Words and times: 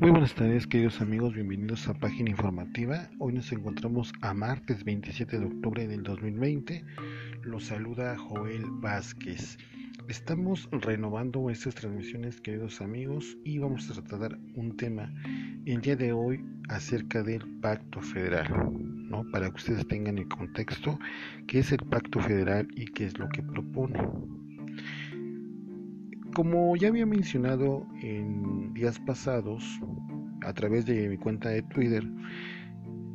Muy 0.00 0.12
buenas 0.12 0.32
tardes 0.32 0.68
queridos 0.68 1.00
amigos, 1.00 1.34
bienvenidos 1.34 1.88
a 1.88 1.94
Página 1.94 2.30
Informativa. 2.30 3.10
Hoy 3.18 3.32
nos 3.32 3.50
encontramos 3.50 4.12
a 4.20 4.32
martes 4.32 4.84
27 4.84 5.40
de 5.40 5.46
octubre 5.46 5.88
del 5.88 6.04
2020. 6.04 6.84
Los 7.42 7.64
saluda 7.64 8.16
Joel 8.16 8.64
Vázquez. 8.80 9.58
Estamos 10.08 10.68
renovando 10.70 11.50
estas 11.50 11.74
transmisiones 11.74 12.40
queridos 12.40 12.80
amigos 12.80 13.36
y 13.44 13.58
vamos 13.58 13.90
a 13.90 14.00
tratar 14.00 14.38
un 14.54 14.76
tema 14.76 15.12
el 15.66 15.80
día 15.80 15.96
de 15.96 16.12
hoy 16.12 16.44
acerca 16.68 17.24
del 17.24 17.42
Pacto 17.60 18.00
Federal, 18.00 18.52
¿no? 18.72 19.28
Para 19.32 19.50
que 19.50 19.56
ustedes 19.56 19.88
tengan 19.88 20.18
el 20.18 20.28
contexto, 20.28 20.96
qué 21.48 21.58
es 21.58 21.72
el 21.72 21.84
Pacto 21.90 22.20
Federal 22.20 22.68
y 22.76 22.84
qué 22.84 23.06
es 23.06 23.18
lo 23.18 23.28
que 23.30 23.42
propone. 23.42 23.98
Como 26.38 26.76
ya 26.76 26.86
había 26.86 27.04
mencionado 27.04 27.84
en 28.00 28.72
días 28.72 29.00
pasados 29.00 29.80
a 30.46 30.52
través 30.52 30.86
de 30.86 31.08
mi 31.08 31.16
cuenta 31.16 31.48
de 31.48 31.62
Twitter, 31.62 32.04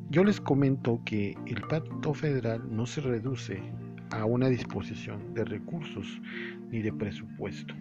yo 0.09 0.25
les 0.25 0.41
comento 0.41 0.99
que 1.05 1.37
el 1.45 1.61
pacto 1.61 2.13
federal 2.13 2.61
no 2.69 2.85
se 2.85 2.99
reduce 2.99 3.61
a 4.09 4.25
una 4.25 4.49
disposición 4.49 5.33
de 5.35 5.45
recursos 5.45 6.21
ni 6.69 6.81
de 6.81 6.91
presupuesto. 6.91 7.73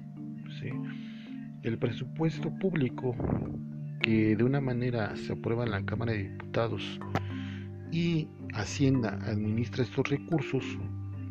El 1.64 1.76
presupuesto 1.76 2.48
público 2.60 3.16
que 4.00 4.36
de 4.36 4.44
una 4.44 4.60
manera 4.60 5.16
se 5.16 5.32
aprueba 5.32 5.64
en 5.64 5.72
la 5.72 5.84
Cámara 5.84 6.12
de 6.12 6.28
Diputados 6.28 7.00
y 7.90 8.28
Hacienda 8.54 9.18
administra 9.26 9.82
estos 9.82 10.08
recursos 10.08 10.78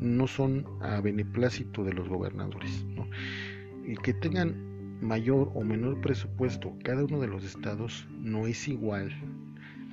no 0.02 0.28
son 0.28 0.66
a 0.82 1.00
beneplácito 1.00 1.86
de 1.86 1.94
los 1.94 2.10
gobernadores. 2.10 2.86
El 3.86 3.98
que 4.00 4.14
tengan 4.14 4.56
mayor 5.02 5.52
o 5.56 5.64
menor 5.64 6.00
presupuesto 6.02 6.78
cada 6.84 7.04
uno 7.04 7.20
de 7.20 7.28
los 7.28 7.44
estados 7.44 8.08
no 8.20 8.48
es 8.48 8.68
igual 8.68 9.12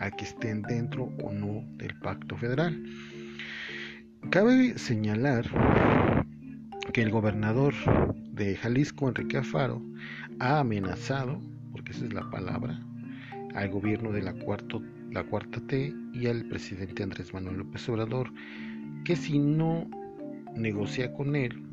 a 0.01 0.11
que 0.11 0.25
estén 0.25 0.63
dentro 0.63 1.11
o 1.23 1.33
no 1.33 1.65
del 1.77 1.95
pacto 2.01 2.37
federal. 2.37 2.83
Cabe 4.31 4.79
señalar 4.79 5.47
que 6.93 7.03
el 7.03 7.11
gobernador 7.11 7.75
de 8.33 8.57
Jalisco, 8.57 9.09
Enrique 9.09 9.39
Afaro, 9.39 9.83
ha 10.39 10.61
amenazado, 10.61 11.41
porque 11.73 11.93
esa 11.93 12.05
es 12.05 12.13
la 12.13 12.29
palabra, 12.31 12.81
al 13.55 13.71
gobierno 13.71 14.13
de 14.13 14.23
la, 14.23 14.33
cuarto, 14.35 14.83
la 15.11 15.25
cuarta 15.25 15.61
T 15.67 15.95
y 16.13 16.27
al 16.27 16.45
presidente 16.45 17.03
Andrés 17.03 17.33
Manuel 17.33 17.59
López 17.59 17.89
Obrador, 17.89 18.31
que 19.05 19.17
si 19.17 19.39
no 19.39 19.89
negocia 20.55 21.13
con 21.15 21.35
él, 21.35 21.68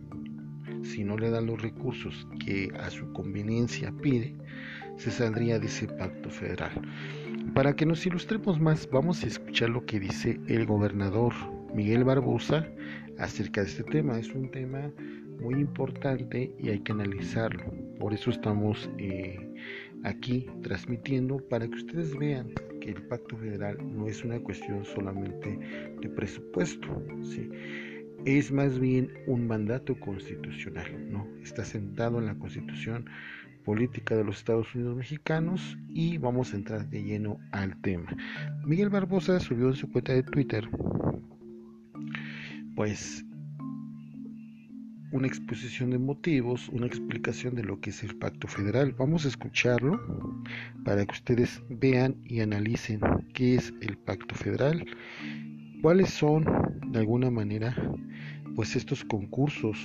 si 0.83 1.03
no 1.03 1.17
le 1.17 1.29
da 1.29 1.41
los 1.41 1.61
recursos 1.61 2.27
que 2.43 2.71
a 2.79 2.89
su 2.89 3.11
conveniencia 3.13 3.93
pide, 4.01 4.35
se 4.97 5.11
saldría 5.11 5.59
de 5.59 5.67
ese 5.67 5.87
pacto 5.87 6.29
federal. 6.29 6.71
Para 7.53 7.75
que 7.75 7.85
nos 7.85 8.05
ilustremos 8.05 8.59
más, 8.59 8.89
vamos 8.91 9.23
a 9.23 9.27
escuchar 9.27 9.69
lo 9.69 9.85
que 9.85 9.99
dice 9.99 10.39
el 10.47 10.65
gobernador 10.65 11.33
Miguel 11.73 12.03
Barbosa 12.03 12.67
acerca 13.17 13.61
de 13.61 13.67
este 13.67 13.83
tema. 13.83 14.19
Es 14.19 14.29
un 14.33 14.49
tema 14.51 14.91
muy 15.41 15.55
importante 15.55 16.53
y 16.59 16.69
hay 16.69 16.79
que 16.79 16.91
analizarlo. 16.91 17.65
Por 17.99 18.13
eso 18.13 18.29
estamos 18.29 18.89
eh, 18.97 19.37
aquí 20.03 20.47
transmitiendo 20.61 21.37
para 21.37 21.67
que 21.67 21.75
ustedes 21.75 22.15
vean 22.17 22.51
que 22.81 22.91
el 22.91 23.01
pacto 23.03 23.37
federal 23.37 23.77
no 23.95 24.07
es 24.07 24.23
una 24.23 24.39
cuestión 24.39 24.83
solamente 24.85 25.59
de 26.01 26.09
presupuesto. 26.09 27.01
¿sí? 27.23 27.49
Es 28.25 28.51
más 28.51 28.79
bien 28.79 29.11
un 29.27 29.47
mandato 29.47 29.99
constitucional, 29.99 31.11
¿no? 31.11 31.27
Está 31.43 31.63
sentado 31.63 32.19
en 32.19 32.25
la 32.25 32.35
Constitución 32.35 33.05
Política 33.63 34.15
de 34.15 34.23
los 34.23 34.37
Estados 34.37 34.73
Unidos 34.75 34.97
Mexicanos 34.97 35.77
y 35.89 36.17
vamos 36.17 36.53
a 36.53 36.57
entrar 36.57 36.89
de 36.89 37.03
lleno 37.03 37.39
al 37.51 37.79
tema. 37.81 38.15
Miguel 38.65 38.89
Barbosa 38.89 39.39
subió 39.39 39.69
en 39.69 39.75
su 39.75 39.91
cuenta 39.91 40.13
de 40.13 40.23
Twitter, 40.23 40.67
pues, 42.75 43.25
una 45.11 45.27
exposición 45.27 45.91
de 45.91 45.99
motivos, 45.99 46.67
una 46.69 46.87
explicación 46.87 47.55
de 47.55 47.63
lo 47.63 47.79
que 47.79 47.91
es 47.91 48.03
el 48.03 48.15
pacto 48.17 48.47
federal. 48.47 48.93
Vamos 48.97 49.25
a 49.25 49.29
escucharlo 49.29 50.43
para 50.83 51.05
que 51.05 51.13
ustedes 51.13 51.61
vean 51.69 52.15
y 52.25 52.41
analicen 52.41 52.99
qué 53.33 53.55
es 53.55 53.73
el 53.81 53.97
pacto 53.97 54.35
federal, 54.35 54.85
cuáles 55.85 56.09
son, 56.09 56.45
de 56.87 56.97
alguna 56.97 57.29
manera, 57.29 57.75
pues 58.55 58.75
estos 58.75 59.05
concursos 59.05 59.77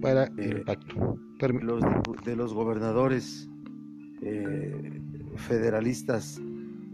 para 0.00 0.24
el 0.38 0.56
eh, 0.56 0.62
pacto. 0.64 1.18
Los 1.60 1.82
de, 2.24 2.36
los 2.36 2.54
gobernadores 2.54 3.50
eh, 4.22 4.98
federalistas 5.36 6.40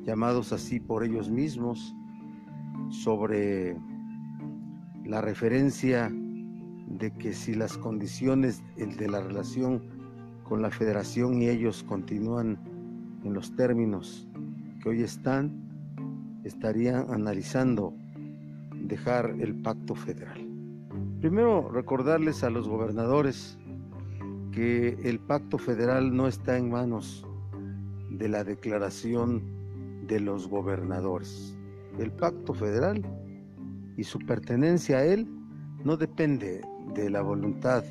llamados 0.03 0.53
así 0.53 0.81
por 0.81 1.05
ellos 1.05 1.31
mismos 1.31 1.95
sobre 2.91 3.77
la 5.05 5.21
referencia 5.21 6.11
de 6.11 7.13
que 7.13 7.35
si 7.35 7.55
las 7.55 7.79
condiciones 7.79 8.61
de 8.77 9.09
la 9.09 9.21
relación 9.21 9.85
con 10.43 10.63
la 10.63 10.73
federación 10.73 11.41
y 11.41 11.49
ellos 11.49 11.85
continúan 11.85 12.59
en 13.23 13.35
los 13.35 13.55
términos 13.55 14.29
que 14.83 14.89
hoy 14.89 15.03
están, 15.03 15.53
estarían 16.43 17.09
analizando 17.09 17.95
dejar 18.89 19.37
el 19.39 19.55
pacto 19.63 19.95
federal. 19.95 20.45
Primero, 21.21 21.71
recordarles 21.71 22.43
a 22.43 22.51
los 22.51 22.69
gobernadores 22.69 23.59
que 24.53 24.99
el 25.05 25.21
pacto 25.21 25.59
federal 25.59 26.17
no 26.17 26.27
está 26.27 26.57
en 26.57 26.71
manos 26.71 27.25
de 28.11 28.29
la 28.29 28.43
declaración 28.43 29.43
de 30.07 30.21
los 30.21 30.49
gobernadores. 30.49 31.57
El 31.99 32.11
pacto 32.13 32.55
federal 32.55 33.05
y 33.97 34.05
su 34.05 34.19
pertenencia 34.21 34.99
a 34.99 35.05
él 35.05 35.29
no 35.85 35.97
depende 35.97 36.63
de 36.95 37.11
la 37.11 37.21
voluntad 37.21 37.85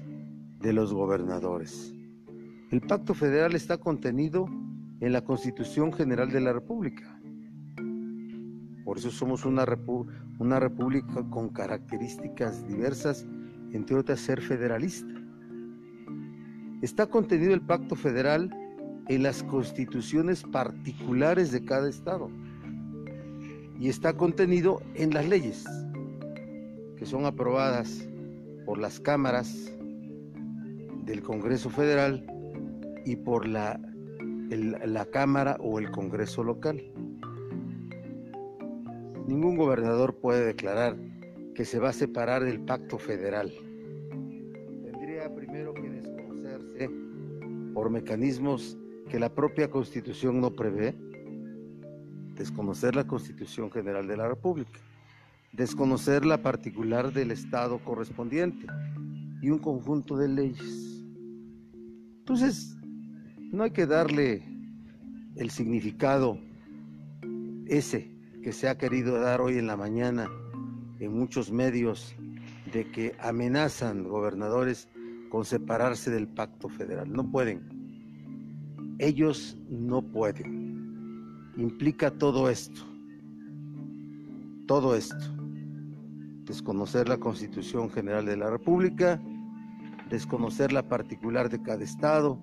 de 0.60 0.74
los 0.74 0.94
gobernadores. 0.94 1.94
El 2.72 2.82
pacto 2.82 3.14
federal 3.14 3.56
está 3.56 3.78
contenido 3.78 4.48
en 5.00 5.14
la 5.14 5.24
Constitución 5.24 5.94
General 5.94 6.32
de 6.32 6.42
la 6.42 6.54
República 6.54 7.17
por 8.98 9.06
eso 9.06 9.12
somos 9.12 9.46
una, 9.46 9.64
república 9.64 11.24
con 11.30 11.50
características 11.50 12.68
diversas, 12.68 13.28
entre 13.72 13.96
otras 13.96 14.20
ser 14.20 14.42
federalista. 14.42 15.14
Está 16.82 17.06
contenido 17.06 17.54
el 17.54 17.62
pacto 17.62 17.96
federal 17.96 18.50
en 19.08 19.22
las 19.22 19.44
constituciones 19.44 20.42
particulares 20.42 21.52
de 21.52 21.64
cada 21.64 21.88
estado 21.88 22.32
y 23.80 23.90
está 23.90 24.14
contenido 24.14 24.82
en 24.96 25.14
las 25.14 25.30
leyes 25.30 25.64
que 26.98 27.06
son 27.06 27.28
aprobadas 27.28 28.04
por 28.66 28.80
las 28.80 29.00
cámaras 29.00 29.72
del 31.06 31.22
Congreso 31.22 31.70
Federal 31.70 32.26
y 33.06 33.16
por 33.16 33.48
la 33.48 33.80
Cámara 35.12 35.56
o 35.60 35.78
el 35.78 35.92
Congreso 35.92 36.44
local. 36.44 36.82
Ningún 39.28 39.58
gobernador 39.58 40.16
puede 40.16 40.46
declarar 40.46 40.96
que 41.54 41.66
se 41.66 41.80
va 41.80 41.90
a 41.90 41.94
separar 41.94 42.46
del 42.46 42.62
pacto 42.62 42.98
federal. 42.98 43.52
Tendría 44.10 45.34
primero 45.36 45.74
que 45.74 45.90
desconocerse 45.90 46.90
por 47.74 47.90
mecanismos 47.90 48.78
que 49.10 49.20
la 49.20 49.34
propia 49.34 49.70
constitución 49.70 50.40
no 50.40 50.56
prevé, 50.56 50.96
desconocer 52.36 52.96
la 52.96 53.06
constitución 53.06 53.70
general 53.70 54.08
de 54.08 54.16
la 54.16 54.30
República, 54.30 54.80
desconocer 55.52 56.26
la 56.26 56.42
particular 56.42 57.12
del 57.12 57.32
Estado 57.32 57.80
correspondiente 57.84 58.66
y 59.42 59.50
un 59.50 59.60
conjunto 59.60 60.16
de 60.16 60.30
leyes. 60.30 61.04
Entonces, 62.20 62.78
no 63.52 63.64
hay 63.64 63.72
que 63.72 63.86
darle 63.86 64.42
el 65.36 65.50
significado 65.50 66.40
ese 67.66 68.17
que 68.42 68.52
se 68.54 68.70
ha 68.70 68.78
querido 68.78 69.20
dar 69.20 69.42
hoy 69.42 69.58
en 69.58 69.68
la 69.68 69.78
mañana 69.78 70.30
en 71.00 71.14
muchos 71.14 71.52
medios 71.52 72.16
de 72.72 72.90
que 72.92 73.16
amenazan 73.20 74.04
gobernadores 74.04 74.88
con 75.30 75.46
separarse 75.46 76.12
del 76.12 76.28
pacto 76.28 76.70
federal. 76.70 77.12
No 77.12 77.30
pueden. 77.30 78.96
Ellos 79.00 79.58
no 79.70 80.02
pueden. 80.02 81.54
Implica 81.58 82.12
todo 82.12 82.50
esto. 82.50 82.82
Todo 84.68 84.96
esto. 84.96 85.36
Desconocer 86.46 87.08
la 87.08 87.18
Constitución 87.18 87.90
General 87.90 88.26
de 88.26 88.38
la 88.38 88.50
República, 88.50 89.22
desconocer 90.10 90.72
la 90.72 90.88
particular 90.88 91.50
de 91.50 91.62
cada 91.62 91.84
estado 91.84 92.40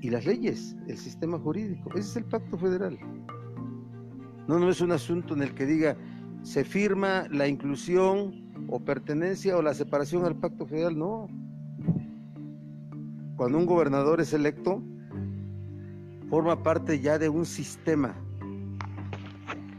y 0.00 0.10
las 0.10 0.26
leyes, 0.26 0.76
el 0.86 0.96
sistema 0.96 1.38
jurídico. 1.38 1.90
Ese 1.90 2.00
es 2.00 2.16
el 2.16 2.24
pacto 2.24 2.58
federal. 2.58 2.98
No, 4.48 4.58
no 4.58 4.70
es 4.70 4.80
un 4.80 4.92
asunto 4.92 5.34
en 5.34 5.42
el 5.42 5.54
que 5.54 5.66
diga 5.66 5.96
se 6.42 6.64
firma 6.64 7.26
la 7.30 7.46
inclusión 7.46 8.48
o 8.68 8.80
pertenencia 8.80 9.56
o 9.56 9.62
la 9.62 9.74
separación 9.74 10.24
al 10.24 10.36
pacto 10.36 10.66
federal, 10.66 10.98
no. 10.98 11.28
Cuando 13.36 13.58
un 13.58 13.66
gobernador 13.66 14.20
es 14.20 14.32
electo, 14.32 14.82
forma 16.30 16.62
parte 16.62 16.98
ya 17.00 17.18
de 17.18 17.28
un 17.28 17.44
sistema, 17.44 18.14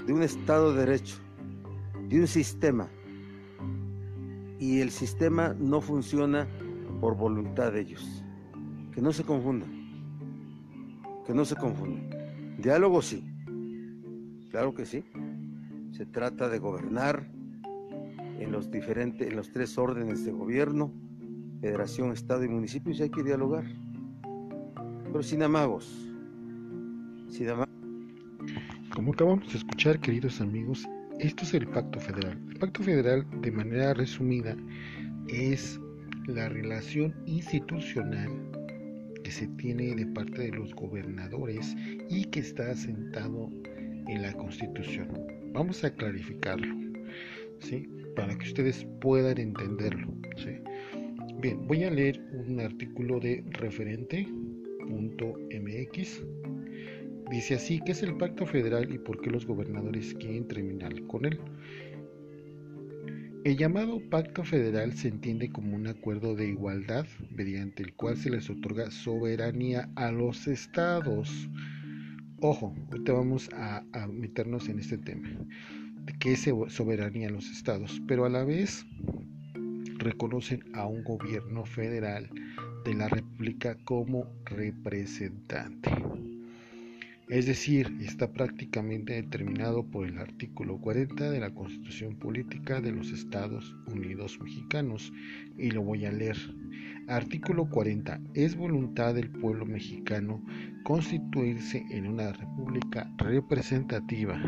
de 0.05 0.13
un 0.13 0.21
Estado 0.21 0.73
de 0.73 0.85
Derecho, 0.85 1.17
de 2.07 2.21
un 2.21 2.27
sistema. 2.27 2.87
Y 4.59 4.81
el 4.81 4.91
sistema 4.91 5.55
no 5.57 5.81
funciona 5.81 6.47
por 7.01 7.15
voluntad 7.15 7.71
de 7.71 7.81
ellos. 7.81 8.23
Que 8.91 9.01
no 9.01 9.11
se 9.13 9.23
confundan. 9.23 9.71
Que 11.25 11.33
no 11.33 11.43
se 11.43 11.55
confundan. 11.55 12.09
Diálogo 12.59 13.01
sí. 13.01 13.23
Claro 14.49 14.73
que 14.73 14.85
sí. 14.85 15.03
Se 15.91 16.05
trata 16.05 16.49
de 16.49 16.59
gobernar 16.59 17.27
en 18.39 18.51
los 18.51 18.71
diferentes, 18.71 19.27
en 19.27 19.35
los 19.35 19.51
tres 19.51 19.77
órdenes 19.77 20.25
de 20.25 20.31
gobierno, 20.31 20.91
federación, 21.61 22.11
estado 22.11 22.43
y 22.43 22.47
municipio, 22.47 22.93
y 22.93 23.01
hay 23.01 23.09
que 23.09 23.23
dialogar. 23.23 23.65
Pero 25.05 25.23
sin 25.23 25.43
amagos. 25.43 25.85
Sin 27.29 27.49
amagos. 27.49 27.69
Como 28.93 29.13
acabamos 29.13 29.51
de 29.51 29.57
escuchar, 29.57 29.99
queridos 29.99 30.41
amigos, 30.41 30.87
esto 31.19 31.43
es 31.43 31.53
el 31.53 31.67
Pacto 31.67 31.99
Federal. 31.99 32.39
El 32.49 32.57
Pacto 32.57 32.83
Federal, 32.83 33.25
de 33.41 33.51
manera 33.51 33.93
resumida, 33.93 34.55
es 35.27 35.79
la 36.27 36.49
relación 36.49 37.13
institucional 37.25 38.29
que 39.23 39.31
se 39.31 39.47
tiene 39.47 39.95
de 39.95 40.05
parte 40.07 40.43
de 40.43 40.51
los 40.51 40.73
gobernadores 40.75 41.75
y 42.09 42.25
que 42.25 42.39
está 42.39 42.71
asentado 42.71 43.49
en 44.09 44.23
la 44.23 44.33
Constitución. 44.33 45.07
Vamos 45.53 45.83
a 45.83 45.93
clarificarlo, 45.93 46.73
¿sí? 47.59 47.87
Para 48.15 48.35
que 48.37 48.47
ustedes 48.47 48.87
puedan 49.01 49.37
entenderlo, 49.37 50.13
¿sí? 50.37 50.57
Bien, 51.41 51.67
voy 51.67 51.83
a 51.83 51.91
leer 51.91 52.19
un 52.33 52.59
artículo 52.59 53.19
de 53.19 53.43
referente.mx. 53.51 56.23
Dice 57.29 57.55
así, 57.55 57.79
¿qué 57.85 57.91
es 57.91 58.03
el 58.03 58.17
pacto 58.17 58.45
federal 58.45 58.93
y 58.93 58.97
por 58.97 59.21
qué 59.21 59.29
los 59.29 59.45
gobernadores 59.45 60.13
quieren 60.15 60.47
terminar 60.47 60.93
con 61.07 61.25
él? 61.25 61.39
El 63.45 63.55
llamado 63.55 64.01
Pacto 64.09 64.43
Federal 64.43 64.91
se 64.93 65.07
entiende 65.07 65.49
como 65.49 65.73
un 65.73 65.87
acuerdo 65.87 66.35
de 66.35 66.49
igualdad 66.49 67.05
mediante 67.31 67.83
el 67.83 67.93
cual 67.93 68.17
se 68.17 68.29
les 68.29 68.49
otorga 68.49 68.91
soberanía 68.91 69.89
a 69.95 70.11
los 70.11 70.45
estados. 70.45 71.49
Ojo, 72.41 72.73
ahorita 72.89 73.11
vamos 73.11 73.49
a, 73.53 73.83
meternos 74.07 74.69
en 74.69 74.79
este 74.79 74.97
tema, 74.97 75.29
qué 76.21 76.33
es 76.33 76.49
soberanía 76.69 77.27
a 77.27 77.31
los 77.31 77.49
estados, 77.49 78.01
pero 78.07 78.23
a 78.23 78.29
la 78.29 78.45
vez 78.45 78.85
reconocen 79.97 80.63
a 80.73 80.85
un 80.85 81.03
gobierno 81.03 81.65
federal 81.65 82.29
de 82.85 82.93
la 82.93 83.09
República 83.09 83.75
como 83.83 84.25
representante 84.45 85.91
es 87.29 87.45
decir, 87.45 87.95
está 88.01 88.33
prácticamente 88.33 89.13
determinado 89.13 89.85
por 89.85 90.07
el 90.07 90.17
artículo 90.17 90.79
40 90.79 91.29
de 91.29 91.39
la 91.39 91.53
Constitución 91.53 92.15
Política 92.15 92.81
de 92.81 92.91
los 92.91 93.11
Estados 93.11 93.75
Unidos 93.85 94.39
Mexicanos, 94.41 95.13
y 95.55 95.69
lo 95.69 95.83
voy 95.83 96.07
a 96.07 96.11
leer. 96.11 96.37
Artículo 97.09 97.67
40. 97.67 98.21
Es 98.35 98.55
voluntad 98.55 99.15
del 99.15 99.31
pueblo 99.31 99.65
mexicano 99.65 100.43
constituirse 100.83 101.83
en 101.89 102.05
una 102.05 102.31
república 102.31 103.11
representativa, 103.17 104.39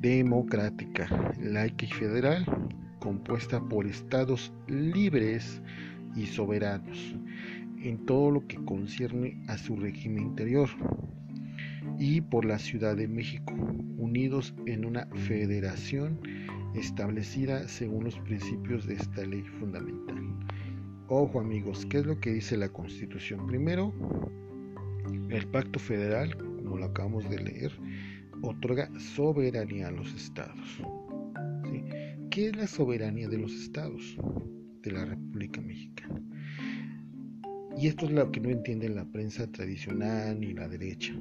democrática, 0.00 1.32
laica 1.40 1.86
y 1.86 1.90
federal, 1.90 2.44
compuesta 2.98 3.60
por 3.60 3.86
estados 3.86 4.52
libres 4.66 5.62
y 6.16 6.26
soberanos 6.26 7.14
en 7.84 8.04
todo 8.04 8.32
lo 8.32 8.44
que 8.48 8.56
concierne 8.64 9.40
a 9.46 9.56
su 9.58 9.76
régimen 9.76 10.24
interior 10.24 10.68
y 12.00 12.20
por 12.20 12.46
la 12.46 12.58
Ciudad 12.58 12.96
de 12.96 13.06
México, 13.06 13.54
unidos 13.96 14.56
en 14.66 14.84
una 14.84 15.06
federación 15.28 16.18
establecida 16.74 17.68
según 17.68 18.02
los 18.02 18.18
principios 18.18 18.88
de 18.88 18.94
esta 18.94 19.24
ley 19.24 19.44
fundamental. 19.60 20.47
Ojo 21.10 21.40
amigos, 21.40 21.86
¿qué 21.86 22.00
es 22.00 22.06
lo 22.06 22.20
que 22.20 22.34
dice 22.34 22.54
la 22.58 22.68
Constitución? 22.68 23.46
Primero, 23.46 23.94
el 25.30 25.46
Pacto 25.46 25.78
Federal, 25.78 26.36
como 26.36 26.76
lo 26.76 26.84
acabamos 26.84 27.26
de 27.30 27.38
leer, 27.38 27.72
otorga 28.42 28.90
soberanía 29.00 29.88
a 29.88 29.90
los 29.90 30.12
estados. 30.12 30.82
¿Qué 32.28 32.48
es 32.48 32.56
la 32.56 32.66
soberanía 32.66 33.26
de 33.26 33.38
los 33.38 33.54
estados 33.54 34.18
de 34.82 34.92
la 34.92 35.06
República 35.06 35.62
Mexicana? 35.62 36.22
Y 37.78 37.86
esto 37.86 38.04
es 38.04 38.12
lo 38.12 38.30
que 38.30 38.40
no 38.40 38.50
entiende 38.50 38.90
la 38.90 39.06
prensa 39.06 39.50
tradicional 39.50 40.38
ni 40.38 40.52
la 40.52 40.68
derecha. 40.68 41.14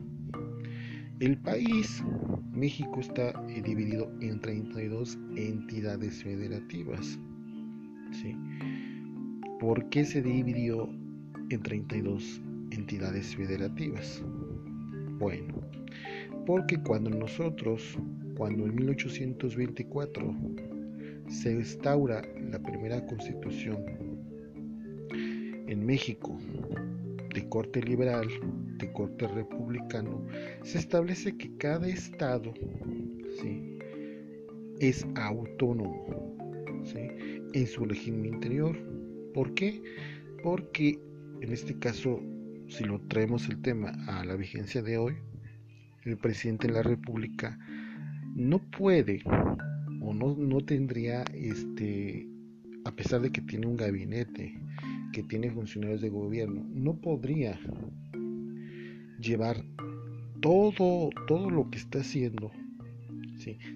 El 1.22 1.38
país, 1.38 2.04
México, 2.52 3.00
está 3.00 3.32
dividido 3.64 4.12
en 4.20 4.42
32 4.42 5.18
entidades 5.38 6.24
federativas. 6.24 7.18
¿sí? 8.12 8.36
¿Por 9.60 9.90
qué 9.90 10.06
se 10.06 10.22
dividió 10.22 10.88
en 11.50 11.64
32 11.64 12.42
entidades 12.72 13.36
federativas? 13.36 14.24
Bueno, 15.18 15.56
porque 16.46 16.82
cuando 16.84 17.10
nosotros, 17.10 17.98
cuando 18.36 18.66
en 18.66 18.76
1824 18.76 20.36
se 21.28 21.54
instaura 21.54 22.22
la 22.52 22.60
primera 22.60 23.06
constitución 23.06 23.84
en 25.68 25.86
México 25.86 26.38
de 27.34 27.50
corte 27.50 27.82
liberal, 27.82 28.28
de 28.78 28.92
corte 28.94 29.28
republicano, 29.28 30.26
se 30.64 30.78
establece 30.78 31.36
que 31.36 31.56
cada 31.58 31.88
estado 31.88 32.54
es 34.80 35.06
autónomo 35.16 36.36
en 37.54 37.68
su 37.68 37.86
régimen 37.86 38.26
interior. 38.26 38.97
¿Por 39.38 39.54
qué? 39.54 39.84
Porque 40.42 41.00
en 41.42 41.54
este 41.54 41.78
caso, 41.78 42.20
si 42.70 42.84
lo 42.86 43.00
traemos 43.02 43.48
el 43.50 43.62
tema 43.62 43.90
a 44.08 44.26
la 44.26 44.36
vigencia 44.36 44.82
de 44.82 44.98
hoy, 44.98 45.14
el 46.06 46.18
presidente 46.18 46.66
de 46.66 46.74
la 46.74 46.82
República 46.82 47.60
no 48.34 48.58
puede 48.58 49.22
o 50.02 50.12
no, 50.12 50.36
no 50.36 50.62
tendría 50.62 51.22
este 51.36 52.28
a 52.84 52.92
pesar 52.96 53.22
de 53.22 53.32
que 53.32 53.42
tiene 53.42 53.68
un 53.68 53.78
gabinete, 53.78 54.60
que 55.14 55.22
tiene 55.22 55.52
funcionarios 55.52 56.02
de 56.02 56.10
gobierno, 56.10 56.66
no 56.74 56.96
podría 56.96 57.60
llevar 59.20 59.64
todo, 60.42 61.12
todo 61.28 61.52
lo 61.52 61.70
que 61.70 61.78
está 61.78 62.00
haciendo 62.00 62.52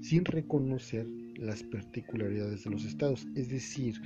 sin 0.02 0.26
reconocer 0.26 1.06
las 1.42 1.64
particularidades 1.64 2.64
de 2.64 2.70
los 2.70 2.86
estados. 2.86 3.28
Es 3.36 3.50
decir, 3.50 4.00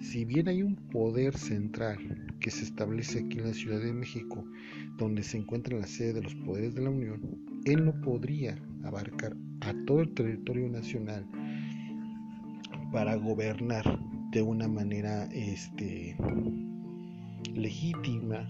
si 0.00 0.24
bien 0.24 0.48
hay 0.48 0.62
un 0.62 0.74
poder 0.74 1.36
central 1.36 1.98
que 2.40 2.50
se 2.50 2.64
establece 2.64 3.20
aquí 3.20 3.38
en 3.38 3.44
la 3.44 3.54
Ciudad 3.54 3.80
de 3.80 3.92
México, 3.92 4.44
donde 4.98 5.22
se 5.22 5.38
encuentra 5.38 5.78
la 5.78 5.86
sede 5.86 6.14
de 6.14 6.22
los 6.22 6.34
poderes 6.34 6.74
de 6.74 6.82
la 6.82 6.90
Unión, 6.90 7.20
él 7.64 7.84
no 7.84 7.98
podría 8.00 8.58
abarcar 8.82 9.36
a 9.60 9.72
todo 9.86 10.00
el 10.00 10.12
territorio 10.14 10.68
nacional 10.68 11.24
para 12.92 13.14
gobernar 13.14 13.84
de 14.32 14.42
una 14.42 14.66
manera 14.66 15.26
este, 15.32 16.16
legítima 17.54 18.48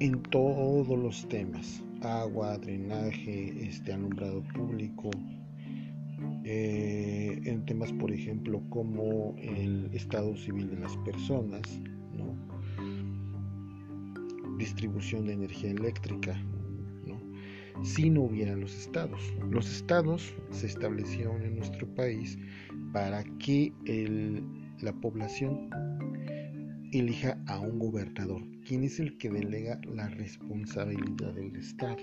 en 0.00 0.22
todos 0.24 0.98
los 0.98 1.26
temas 1.28 1.82
agua 2.04 2.58
drenaje 2.58 3.66
este 3.66 3.92
alumbrado 3.92 4.42
público 4.54 5.10
eh, 6.44 7.40
en 7.44 7.64
temas 7.64 7.92
por 7.92 8.12
ejemplo 8.12 8.62
como 8.70 9.34
el 9.38 9.90
estado 9.92 10.36
civil 10.36 10.70
de 10.70 10.76
las 10.78 10.96
personas 10.98 11.62
distribución 14.58 15.26
de 15.26 15.32
energía 15.32 15.70
eléctrica 15.70 16.38
si 17.82 18.08
no 18.08 18.22
hubieran 18.22 18.60
los 18.60 18.74
estados. 18.74 19.20
Los 19.50 19.70
estados 19.70 20.34
se 20.50 20.66
establecieron 20.66 21.42
en 21.42 21.56
nuestro 21.56 21.86
país 21.94 22.38
para 22.92 23.24
que 23.38 23.72
la 24.80 24.92
población 24.92 25.68
elija 26.98 27.38
a 27.46 27.58
un 27.58 27.78
gobernador, 27.78 28.42
quien 28.66 28.84
es 28.84 29.00
el 29.00 29.16
que 29.18 29.30
delega 29.30 29.80
la 29.92 30.08
responsabilidad 30.08 31.34
del 31.34 31.54
Estado. 31.56 31.98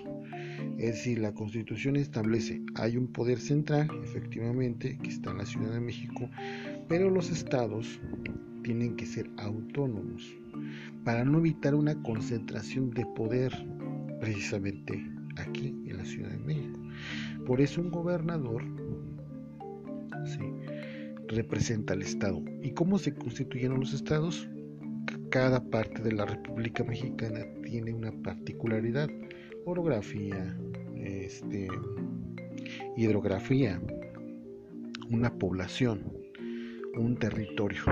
Es 0.78 0.96
decir, 0.96 1.18
la 1.18 1.32
Constitución 1.32 1.96
establece, 1.96 2.62
hay 2.74 2.96
un 2.96 3.08
poder 3.08 3.38
central, 3.38 3.88
efectivamente, 4.04 4.98
que 5.02 5.10
está 5.10 5.30
en 5.30 5.38
la 5.38 5.46
Ciudad 5.46 5.72
de 5.72 5.80
México, 5.80 6.28
pero 6.88 7.10
los 7.10 7.30
estados 7.30 8.00
tienen 8.62 8.96
que 8.96 9.06
ser 9.06 9.30
autónomos 9.38 10.36
para 11.04 11.24
no 11.24 11.38
evitar 11.38 11.74
una 11.74 12.00
concentración 12.02 12.90
de 12.90 13.04
poder 13.16 13.52
precisamente 14.20 15.04
aquí 15.36 15.68
en 15.86 15.96
la 15.96 16.04
Ciudad 16.04 16.30
de 16.30 16.38
México. 16.38 16.78
Por 17.46 17.60
eso 17.60 17.80
un 17.80 17.90
gobernador 17.90 18.62
representa 21.28 21.94
al 21.94 22.02
Estado. 22.02 22.42
¿Y 22.62 22.72
cómo 22.72 22.98
se 22.98 23.14
constituyeron 23.14 23.80
los 23.80 23.94
estados? 23.94 24.48
Cada 25.32 25.64
parte 25.64 26.02
de 26.02 26.12
la 26.12 26.26
República 26.26 26.84
Mexicana 26.84 27.40
tiene 27.64 27.94
una 27.94 28.12
particularidad, 28.12 29.08
orografía, 29.64 30.54
este, 30.94 31.68
hidrografía, 32.98 33.80
una 35.08 35.32
población, 35.32 36.12
un 36.98 37.16
territorio. 37.16 37.82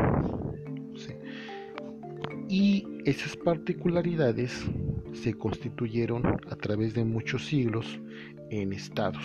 Y 2.50 2.86
esas 3.06 3.34
particularidades 3.38 4.66
se 5.14 5.32
constituyeron 5.32 6.26
a 6.26 6.56
través 6.56 6.92
de 6.92 7.06
muchos 7.06 7.46
siglos 7.46 8.02
en 8.50 8.74
estados, 8.74 9.24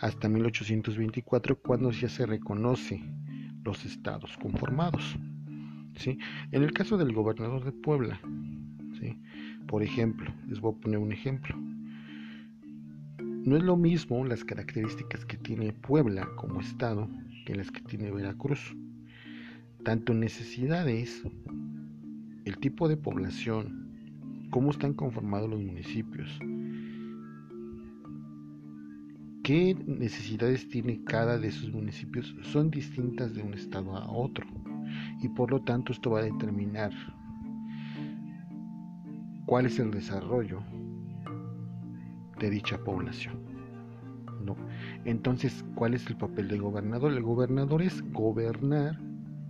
hasta 0.00 0.28
1824 0.28 1.60
cuando 1.60 1.92
ya 1.92 2.08
se 2.08 2.26
reconoce 2.26 3.00
los 3.62 3.84
estados 3.84 4.36
conformados. 4.36 5.16
En 6.04 6.62
el 6.62 6.72
caso 6.72 6.96
del 6.96 7.12
gobernador 7.12 7.64
de 7.64 7.72
Puebla, 7.72 8.20
¿sí? 8.98 9.20
por 9.66 9.82
ejemplo, 9.82 10.32
les 10.48 10.60
voy 10.60 10.74
a 10.74 10.80
poner 10.80 10.98
un 10.98 11.12
ejemplo. 11.12 11.54
No 13.18 13.56
es 13.56 13.62
lo 13.62 13.76
mismo 13.76 14.24
las 14.24 14.44
características 14.44 15.24
que 15.24 15.36
tiene 15.36 15.72
Puebla 15.72 16.28
como 16.36 16.60
estado 16.60 17.08
que 17.44 17.54
las 17.54 17.70
que 17.70 17.80
tiene 17.80 18.10
Veracruz. 18.10 18.76
Tanto 19.84 20.14
necesidades, 20.14 21.22
el 22.44 22.58
tipo 22.58 22.88
de 22.88 22.96
población, 22.96 24.48
cómo 24.50 24.70
están 24.70 24.94
conformados 24.94 25.50
los 25.50 25.60
municipios, 25.60 26.38
qué 29.42 29.76
necesidades 29.86 30.68
tiene 30.68 31.02
cada 31.04 31.38
de 31.38 31.48
esos 31.48 31.72
municipios 31.72 32.32
son 32.42 32.70
distintas 32.70 33.34
de 33.34 33.42
un 33.42 33.54
estado 33.54 33.96
a 33.96 34.08
otro 34.08 34.46
y 35.22 35.28
por 35.28 35.50
lo 35.50 35.60
tanto 35.62 35.92
esto 35.92 36.10
va 36.10 36.20
a 36.20 36.24
determinar 36.24 36.90
cuál 39.46 39.66
es 39.66 39.78
el 39.78 39.90
desarrollo 39.90 40.62
de 42.38 42.50
dicha 42.50 42.78
población. 42.78 43.36
No. 44.44 44.56
Entonces, 45.04 45.64
¿cuál 45.76 45.94
es 45.94 46.06
el 46.08 46.16
papel 46.16 46.48
del 46.48 46.60
gobernador? 46.60 47.12
El 47.12 47.22
gobernador 47.22 47.82
es 47.82 48.02
gobernar 48.12 48.98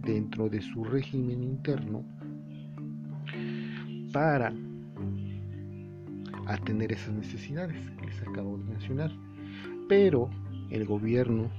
dentro 0.02 0.50
de 0.50 0.60
su 0.60 0.84
régimen 0.84 1.42
interno 1.42 2.04
para 4.12 4.52
atender 6.46 6.92
esas 6.92 7.14
necesidades 7.14 7.90
que 7.92 8.06
les 8.06 8.20
acabo 8.22 8.58
de 8.58 8.64
mencionar. 8.64 9.10
Pero 9.88 10.28
el 10.70 10.84
gobierno 10.84 11.50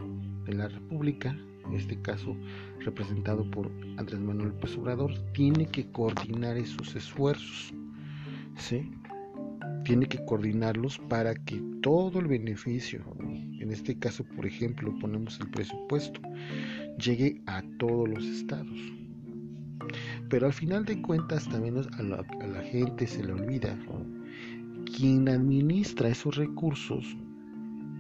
de 0.46 0.54
la 0.54 0.68
República, 0.68 1.36
en 1.66 1.74
este 1.74 2.00
caso 2.02 2.36
representado 2.80 3.50
por 3.50 3.72
Andrés 3.98 4.20
Manuel 4.20 4.50
López 4.50 4.78
Obrador, 4.78 5.12
tiene 5.34 5.66
que 5.68 5.90
coordinar 5.92 6.58
esos 6.58 6.96
esfuerzos. 6.96 7.74
¿sí? 8.58 8.92
Tiene 9.86 10.06
que 10.08 10.24
coordinarlos 10.26 11.00
para 11.10 11.34
que 11.34 11.62
todo 11.82 12.20
el 12.20 12.28
beneficio, 12.28 13.02
en 13.60 13.72
este 13.72 13.98
caso, 13.98 14.24
por 14.36 14.46
ejemplo, 14.46 14.94
ponemos 15.00 15.40
el 15.40 15.50
presupuesto, 15.50 16.22
llegue 16.98 17.42
a 17.46 17.62
todos 17.80 18.08
los 18.10 18.24
estados. 18.26 18.80
Pero 20.30 20.48
al 20.48 20.54
final 20.54 20.86
de 20.86 21.02
cuentas 21.02 21.48
también 21.50 21.78
a 21.78 22.02
la, 22.02 22.26
a 22.42 22.48
la 22.48 22.62
gente 22.62 23.06
se 23.06 23.24
le 23.24 23.34
olvida 23.34 23.78
quien 24.96 25.28
administra 25.28 26.10
esos 26.10 26.36
recursos 26.36 27.18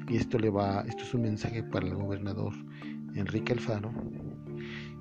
y 0.08 0.18
esto 0.18 0.38
le 0.38 0.50
va 0.50 0.82
esto 0.88 1.04
es 1.04 1.14
un 1.14 1.24
mensaje 1.24 1.64
para 1.64 1.88
el 1.88 1.96
gobernador 1.96 2.54
Enrique 3.16 3.54
Alfaro 3.54 3.92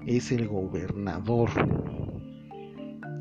es 0.07 0.33
el 0.33 0.49
gobernador 0.49 1.51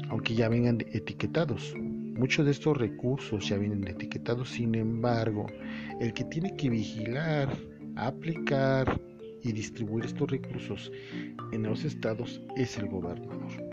aunque 0.10 0.36
ya 0.36 0.50
vengan 0.50 0.79
etiquetados 0.91 1.74
muchos 1.77 2.45
de 2.45 2.51
estos 2.51 2.77
recursos 2.77 3.48
ya 3.48 3.57
vienen 3.57 3.88
etiquetados 3.88 4.50
sin 4.50 4.75
embargo 4.75 5.48
el 6.00 6.13
que 6.13 6.25
tiene 6.25 6.55
que 6.55 6.69
vigilar 6.69 7.55
aplicar 7.95 9.01
y 9.43 9.51
distribuir 9.51 10.05
estos 10.05 10.29
recursos 10.29 10.91
en 11.51 11.63
los 11.63 11.83
estados 11.83 12.41
es 12.55 12.77
el 12.77 12.88
gobernador 12.88 13.71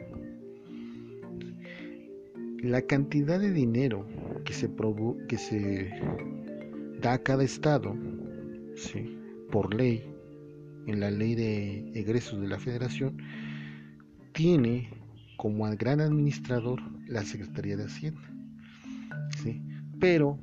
la 2.63 2.83
cantidad 2.83 3.39
de 3.39 3.53
dinero 3.53 4.07
que 4.45 4.53
se, 4.53 4.71
que 5.29 5.39
se 5.39 5.91
da 7.01 7.15
a 7.15 7.19
cada 7.19 7.45
estado 7.45 7.95
¿sí? 8.75 9.17
por 9.51 9.75
ley 9.75 10.18
en 10.88 11.00
la 11.00 11.11
ley 11.11 11.35
de 11.35 11.92
egresos 11.95 12.40
de 12.40 12.49
la 12.49 12.59
federación 12.59 13.16
tiene 14.33 14.90
como 15.37 15.68
gran 15.76 16.00
administrador 16.00 16.80
la 17.07 17.23
Secretaría 17.23 17.76
de 17.76 17.85
Hacienda 17.85 18.21
¿sí? 19.42 19.62
pero 20.00 20.40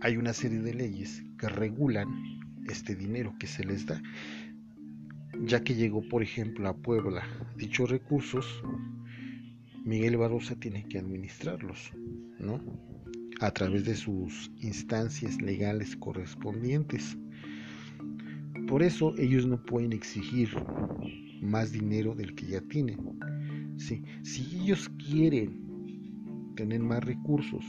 hay 0.00 0.16
una 0.16 0.32
serie 0.32 0.60
de 0.60 0.74
leyes 0.74 1.22
que 1.38 1.48
regulan 1.48 2.08
este 2.68 2.94
dinero 2.94 3.34
que 3.38 3.46
se 3.46 3.64
les 3.64 3.86
da 3.86 4.02
ya 5.42 5.62
que 5.62 5.74
llegó 5.74 6.02
por 6.08 6.22
ejemplo 6.22 6.68
a 6.68 6.76
Puebla 6.76 7.22
dichos 7.56 7.90
recursos 7.90 8.62
Miguel 9.86 10.16
Barrosa 10.16 10.56
tiene 10.56 10.84
que 10.88 10.98
administrarlos, 10.98 11.92
¿no? 12.40 12.60
A 13.38 13.52
través 13.52 13.84
de 13.84 13.94
sus 13.94 14.50
instancias 14.58 15.40
legales 15.40 15.94
correspondientes. 15.94 17.16
Por 18.68 18.82
eso 18.82 19.14
ellos 19.16 19.46
no 19.46 19.62
pueden 19.62 19.92
exigir 19.92 20.48
más 21.40 21.72
dinero 21.72 22.14
del 22.14 22.34
que 22.34 22.46
ya 22.46 22.60
tienen. 22.62 23.18
Si 23.76 24.56
ellos 24.56 24.88
quieren 24.98 26.54
tener 26.56 26.80
más 26.80 27.04
recursos, 27.04 27.64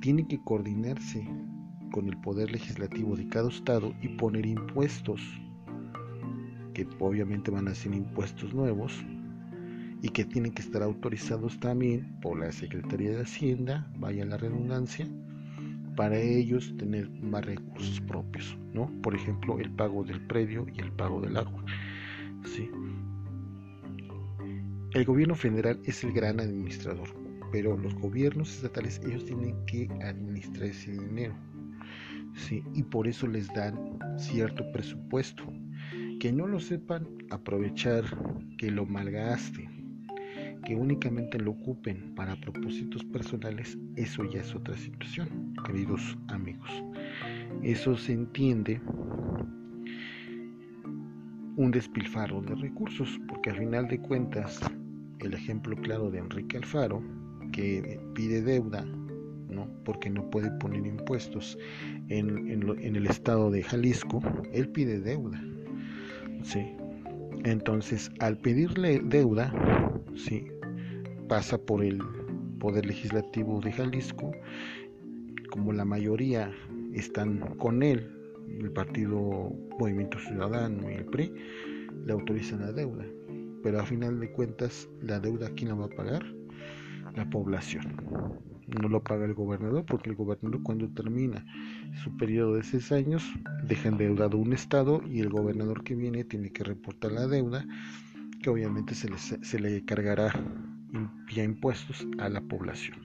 tienen 0.00 0.26
que 0.28 0.40
coordinarse 0.44 1.26
con 1.92 2.08
el 2.08 2.16
poder 2.18 2.50
legislativo 2.50 3.16
de 3.16 3.26
cada 3.28 3.48
estado 3.48 3.94
y 4.02 4.08
poner 4.08 4.46
impuestos, 4.46 5.20
que 6.74 6.86
obviamente 7.00 7.50
van 7.50 7.68
a 7.68 7.74
ser 7.74 7.94
impuestos 7.94 8.54
nuevos, 8.54 9.04
y 10.02 10.08
que 10.08 10.24
tienen 10.24 10.52
que 10.52 10.62
estar 10.62 10.82
autorizados 10.82 11.58
también 11.60 12.18
por 12.20 12.38
la 12.38 12.50
Secretaría 12.50 13.10
de 13.10 13.22
Hacienda, 13.22 13.88
vaya 13.98 14.24
la 14.24 14.36
redundancia, 14.36 15.08
para 15.96 16.18
ellos 16.18 16.74
tener 16.78 17.10
más 17.22 17.44
recursos 17.44 18.00
propios, 18.00 18.56
¿no? 18.72 18.90
Por 19.02 19.14
ejemplo, 19.14 19.58
el 19.58 19.70
pago 19.70 20.04
del 20.04 20.20
predio 20.26 20.66
y 20.74 20.80
el 20.80 20.92
pago 20.92 21.20
del 21.20 21.36
agua. 21.36 21.64
¿sí? 22.44 22.70
El 24.92 25.04
gobierno 25.04 25.34
federal 25.34 25.80
es 25.84 26.04
el 26.04 26.12
gran 26.12 26.40
administrador, 26.40 27.08
pero 27.50 27.76
los 27.76 27.94
gobiernos 27.94 28.54
estatales 28.54 29.00
ellos 29.06 29.24
tienen 29.24 29.56
que 29.66 29.88
administrar 30.02 30.64
ese 30.64 30.92
dinero. 30.92 31.34
¿sí? 32.34 32.62
Y 32.74 32.82
por 32.82 33.06
eso 33.08 33.26
les 33.26 33.48
dan 33.54 33.98
cierto 34.18 34.70
presupuesto. 34.72 35.44
Que 36.20 36.32
no 36.32 36.46
lo 36.46 36.60
sepan 36.60 37.08
aprovechar, 37.30 38.04
que 38.56 38.70
lo 38.70 38.86
malgasten, 38.86 39.81
que 40.64 40.74
únicamente 40.76 41.38
lo 41.38 41.52
ocupen 41.52 42.14
para 42.14 42.36
propósitos 42.36 43.04
personales, 43.04 43.78
eso 43.96 44.24
ya 44.24 44.40
es 44.40 44.54
otra 44.54 44.76
situación, 44.76 45.54
queridos 45.66 46.16
amigos. 46.28 46.70
Eso 47.62 47.96
se 47.96 48.12
entiende 48.12 48.80
un 51.56 51.70
despilfarro 51.70 52.40
de 52.42 52.54
recursos, 52.54 53.20
porque 53.28 53.50
al 53.50 53.58
final 53.58 53.88
de 53.88 53.98
cuentas, 54.00 54.60
el 55.20 55.34
ejemplo 55.34 55.76
claro 55.76 56.10
de 56.10 56.18
Enrique 56.18 56.56
Alfaro, 56.56 57.02
que 57.52 58.00
pide 58.14 58.42
deuda, 58.42 58.84
¿no? 59.50 59.68
porque 59.84 60.08
no 60.08 60.28
puede 60.30 60.50
poner 60.58 60.86
impuestos 60.86 61.58
en, 62.08 62.48
el 62.80 63.06
estado 63.06 63.50
de 63.50 63.62
Jalisco, 63.62 64.22
él 64.52 64.68
pide 64.68 65.00
deuda. 65.00 65.42
¿sí? 66.42 66.64
Entonces, 67.44 68.10
al 68.20 68.38
pedirle 68.38 69.00
deuda, 69.04 69.52
sí, 70.16 70.46
pasa 71.28 71.58
por 71.58 71.84
el 71.84 72.00
Poder 72.58 72.86
Legislativo 72.86 73.60
de 73.60 73.72
Jalisco, 73.72 74.32
como 75.50 75.72
la 75.72 75.84
mayoría 75.84 76.52
están 76.94 77.38
con 77.56 77.82
él, 77.82 78.10
el 78.60 78.70
Partido 78.70 79.52
Movimiento 79.78 80.18
Ciudadano 80.18 80.90
y 80.90 80.94
el 80.94 81.04
PRI, 81.06 81.32
le 82.06 82.12
autorizan 82.12 82.60
la 82.60 82.72
deuda. 82.72 83.04
Pero 83.62 83.80
a 83.80 83.84
final 83.84 84.18
de 84.20 84.30
cuentas, 84.32 84.88
la 85.00 85.20
deuda, 85.20 85.50
¿quién 85.54 85.70
la 85.70 85.74
va 85.74 85.86
a 85.86 85.88
pagar? 85.88 86.24
La 87.14 87.28
población. 87.30 87.96
No 88.80 88.88
lo 88.88 89.02
paga 89.02 89.24
el 89.24 89.34
gobernador, 89.34 89.84
porque 89.84 90.10
el 90.10 90.16
gobernador 90.16 90.62
cuando 90.62 90.88
termina 90.88 91.44
su 92.02 92.16
periodo 92.16 92.54
de 92.54 92.62
seis 92.62 92.90
años, 92.90 93.22
deja 93.64 93.88
endeudado 93.88 94.38
un 94.38 94.52
estado 94.52 95.02
y 95.06 95.20
el 95.20 95.28
gobernador 95.28 95.84
que 95.84 95.94
viene 95.94 96.24
tiene 96.24 96.50
que 96.52 96.64
reportar 96.64 97.12
la 97.12 97.26
deuda, 97.26 97.66
que 98.42 98.50
obviamente 98.50 98.94
se 98.94 99.08
le, 99.08 99.18
se 99.18 99.58
le 99.58 99.84
cargará 99.84 100.32
impuestos 101.40 102.06
a 102.18 102.28
la 102.28 102.40
población. 102.42 102.98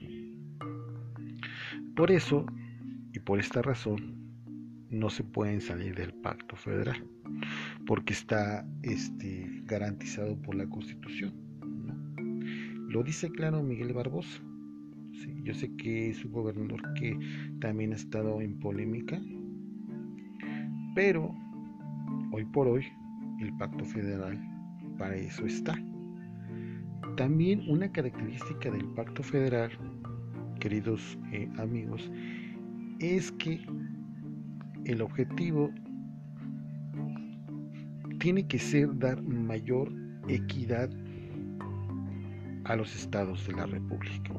Por 1.96 2.10
eso 2.10 2.44
y 3.14 3.18
por 3.20 3.40
esta 3.40 3.62
razón 3.62 4.16
no 4.90 5.10
se 5.10 5.24
pueden 5.24 5.60
salir 5.60 5.94
del 5.94 6.12
pacto 6.14 6.56
federal, 6.56 7.04
porque 7.86 8.12
está 8.12 8.66
este, 8.82 9.62
garantizado 9.64 10.36
por 10.42 10.54
la 10.54 10.68
Constitución. 10.68 11.32
Lo 12.88 13.02
dice 13.02 13.30
claro 13.30 13.62
Miguel 13.62 13.92
Barbosa. 13.92 14.42
yo 15.44 15.54
sé 15.54 15.74
que 15.76 16.10
es 16.10 16.24
un 16.24 16.32
gobernador 16.32 16.94
que 16.94 17.18
también 17.60 17.92
ha 17.92 17.96
estado 17.96 18.40
en 18.40 18.58
polémica, 18.58 19.20
pero 20.94 21.34
hoy 22.32 22.44
por 22.46 22.66
hoy 22.66 22.86
el 23.40 23.56
pacto 23.56 23.84
federal 23.84 24.57
para 24.98 25.16
eso 25.16 25.46
está. 25.46 25.74
También 27.16 27.62
una 27.68 27.90
característica 27.90 28.70
del 28.70 28.84
pacto 28.94 29.22
federal, 29.22 29.70
queridos 30.60 31.18
eh, 31.32 31.48
amigos, 31.58 32.10
es 33.00 33.32
que 33.32 33.64
el 34.84 35.02
objetivo 35.02 35.70
tiene 38.18 38.46
que 38.46 38.58
ser 38.58 38.96
dar 38.98 39.22
mayor 39.22 39.92
equidad 40.28 40.90
a 42.64 42.76
los 42.76 42.94
estados 42.94 43.46
de 43.46 43.54
la 43.54 43.66
República. 43.66 44.32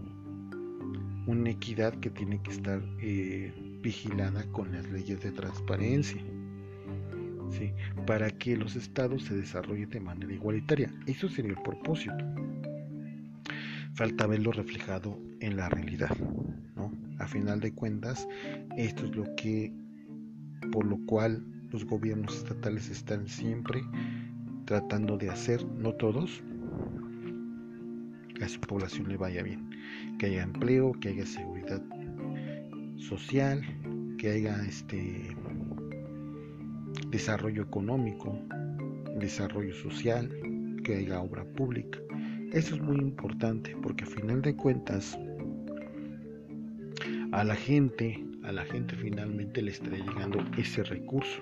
Una 1.28 1.50
equidad 1.50 1.94
que 1.96 2.10
tiene 2.10 2.42
que 2.42 2.52
estar 2.52 2.82
eh, 3.02 3.54
vigilada 3.82 4.44
con 4.52 4.72
las 4.72 4.90
leyes 4.90 5.22
de 5.22 5.32
transparencia. 5.32 6.22
¿Sí? 7.52 7.72
para 8.06 8.30
que 8.30 8.56
los 8.56 8.76
estados 8.76 9.24
se 9.24 9.36
desarrollen 9.36 9.90
de 9.90 10.00
manera 10.00 10.34
igualitaria. 10.34 10.94
Eso 11.06 11.30
sería 11.30 11.52
el 11.52 11.62
propósito. 11.62 12.18
Falta 13.94 14.28
verlo 14.28 14.52
reflejado 14.52 15.20
en 15.40 15.58
la 15.58 15.70
realidad. 15.70 16.16
¿no? 16.76 16.92
A 17.20 17.28
final 17.28 17.60
de 17.60 17.74
cuentas, 17.74 18.28
esto 18.78 19.06
es 19.06 19.16
lo 19.16 19.26
que, 19.36 19.74
por 20.72 20.86
lo 20.86 20.98
cual 21.06 21.46
los 21.72 21.86
gobiernos 21.86 22.38
estatales 22.38 22.90
están 22.90 23.28
siempre 23.28 23.82
tratando 24.66 25.18
de 25.18 25.30
hacer, 25.30 25.66
no 25.66 25.94
todos, 25.94 26.44
que 28.36 28.44
a 28.46 28.50
su 28.50 28.60
población 28.62 29.10
le 29.10 29.18
vaya 29.18 29.44
bien, 29.44 29.70
que 30.18 30.28
haya 30.28 30.44
empleo, 30.44 30.94
que 30.94 31.10
haya 31.10 31.26
seguridad 31.26 31.82
social, 32.98 33.62
que 34.18 34.30
haya 34.30 34.64
este 34.66 35.36
desarrollo 37.10 37.64
económico, 37.64 38.38
desarrollo 39.20 39.74
social, 39.74 40.30
que 40.84 40.96
haya 40.96 41.22
obra 41.22 41.44
pública. 41.44 42.00
Eso 42.52 42.76
es 42.76 42.82
muy 42.82 42.98
importante 42.98 43.76
porque 43.82 44.04
a 44.04 44.08
final 44.08 44.42
de 44.42 44.56
cuentas 44.56 45.18
a 47.32 47.44
la 47.44 47.56
gente, 47.56 48.24
a 48.44 48.52
la 48.52 48.66
gente 48.66 48.96
finalmente 48.96 49.62
le 49.62 49.72
estará 49.72 49.98
llegando 49.98 50.44
ese 50.58 50.84
recurso. 50.84 51.40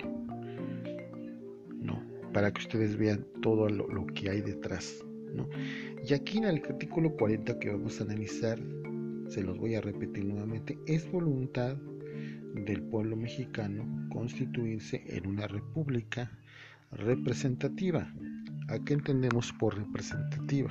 ¿No? 1.81 2.03
Para 2.33 2.51
que 2.51 2.61
ustedes 2.61 2.97
vean 2.97 3.25
todo 3.41 3.69
lo, 3.69 3.87
lo 3.87 4.05
que 4.07 4.29
hay 4.29 4.41
detrás. 4.41 5.05
¿no? 5.33 5.47
Y 6.07 6.13
aquí 6.13 6.39
en 6.39 6.45
el 6.45 6.55
artículo 6.57 7.15
40 7.15 7.59
que 7.59 7.69
vamos 7.69 7.99
a 7.99 8.03
analizar, 8.03 8.59
se 9.27 9.43
los 9.43 9.57
voy 9.57 9.75
a 9.75 9.81
repetir 9.81 10.25
nuevamente, 10.25 10.77
es 10.87 11.09
voluntad 11.11 11.77
del 12.65 12.81
pueblo 12.83 13.15
mexicano 13.15 14.07
constituirse 14.09 15.03
en 15.07 15.27
una 15.27 15.47
república 15.47 16.31
representativa. 16.91 18.11
¿A 18.69 18.79
qué 18.79 18.93
entendemos 18.93 19.53
por 19.53 19.77
representativa? 19.77 20.69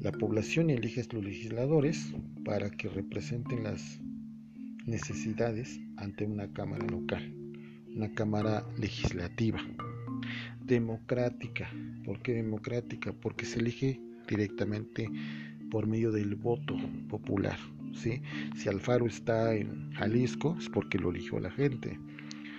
La 0.00 0.12
población 0.12 0.70
elige 0.70 1.00
a 1.00 1.14
los 1.14 1.24
legisladores 1.24 2.14
para 2.44 2.70
que 2.70 2.88
representen 2.88 3.64
las 3.64 4.00
necesidades 4.86 5.80
ante 5.96 6.24
una 6.24 6.52
cámara 6.52 6.86
local, 6.86 7.34
una 7.94 8.12
cámara 8.14 8.64
legislativa. 8.78 9.60
Democrática. 10.64 11.68
¿Por 12.04 12.20
qué 12.22 12.34
democrática? 12.34 13.12
Porque 13.12 13.44
se 13.44 13.58
elige 13.58 14.00
directamente 14.28 15.10
por 15.70 15.86
medio 15.86 16.12
del 16.12 16.34
voto 16.36 16.76
popular. 17.08 17.58
Si 17.98 18.68
Alfaro 18.68 19.06
está 19.06 19.54
en 19.54 19.90
Jalisco 19.92 20.56
es 20.58 20.68
porque 20.68 20.98
lo 20.98 21.10
eligió 21.10 21.40
la 21.40 21.50
gente. 21.50 21.98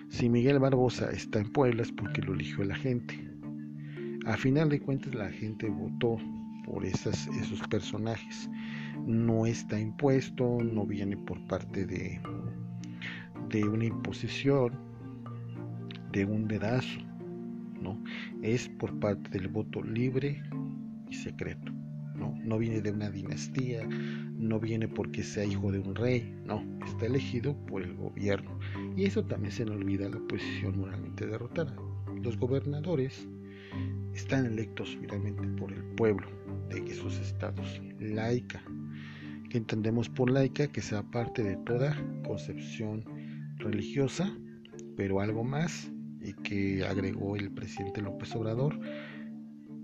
Si 0.10 0.28
Miguel 0.28 0.60
Barbosa 0.60 1.12
está 1.12 1.40
en 1.40 1.52
Puebla 1.52 1.84
es 1.84 1.92
porque 1.92 2.22
lo 2.22 2.34
eligió 2.34 2.64
la 2.64 2.76
gente. 2.76 3.16
A 4.26 4.36
final 4.36 4.70
de 4.70 4.80
cuentas 4.80 5.16
la 5.16 5.30
gente 5.30 5.70
votó 5.70 6.18
por 6.66 6.86
esos 6.86 7.28
personajes. 7.70 8.50
No 9.06 9.46
está 9.46 9.80
impuesto, 9.80 10.60
no 10.62 10.86
viene 10.86 11.16
por 11.16 11.40
parte 11.48 11.86
de, 11.86 12.20
de 13.50 13.64
una 13.64 13.86
imposición, 13.86 14.74
de 16.12 16.26
un 16.26 16.48
dedazo, 16.48 17.00
¿no? 17.82 17.98
Es 18.42 18.68
por 18.68 19.00
parte 19.00 19.30
del 19.30 19.48
voto 19.48 19.82
libre 19.82 20.44
y 21.10 21.16
secreto. 21.16 21.79
¿No? 22.50 22.58
viene 22.58 22.82
de 22.82 22.92
una 22.92 23.10
dinastía, 23.10 23.88
no 23.88 24.60
viene 24.60 24.88
porque 24.88 25.24
sea 25.24 25.46
hijo 25.46 25.72
de 25.72 25.80
un 25.80 25.96
rey, 25.96 26.36
no, 26.46 26.64
está 26.86 27.06
elegido 27.06 27.56
por 27.68 27.84
el 27.84 27.96
gobierno. 27.96 28.60
Y 28.98 29.06
eso 29.06 29.24
también 29.24 29.52
se 29.52 29.66
nos 29.66 29.76
olvida 29.76 30.10
la 30.10 30.18
oposición 30.18 30.80
moralmente 30.80 31.28
derrotada. 31.28 31.76
Los 32.24 32.38
gobernadores 32.38 33.28
están 34.14 34.46
electos 34.46 34.98
finalmente 35.00 35.48
por 35.60 35.72
el 35.72 35.84
pueblo 35.96 36.28
de 36.70 36.80
esos 36.92 37.18
estados, 37.20 37.82
laica, 38.00 38.62
que 39.50 39.58
entendemos 39.58 40.10
por 40.10 40.30
laica 40.30 40.68
que 40.68 40.82
sea 40.82 41.04
parte 41.04 41.44
de 41.44 41.56
toda 41.58 41.96
concepción 42.26 43.06
religiosa, 43.58 44.32
pero 44.98 45.22
algo 45.22 45.44
más, 45.44 45.92
y 46.22 46.34
que 46.34 46.84
agregó 46.86 47.36
el 47.36 47.52
presidente 47.52 48.02
López 48.02 48.36
Obrador, 48.36 48.80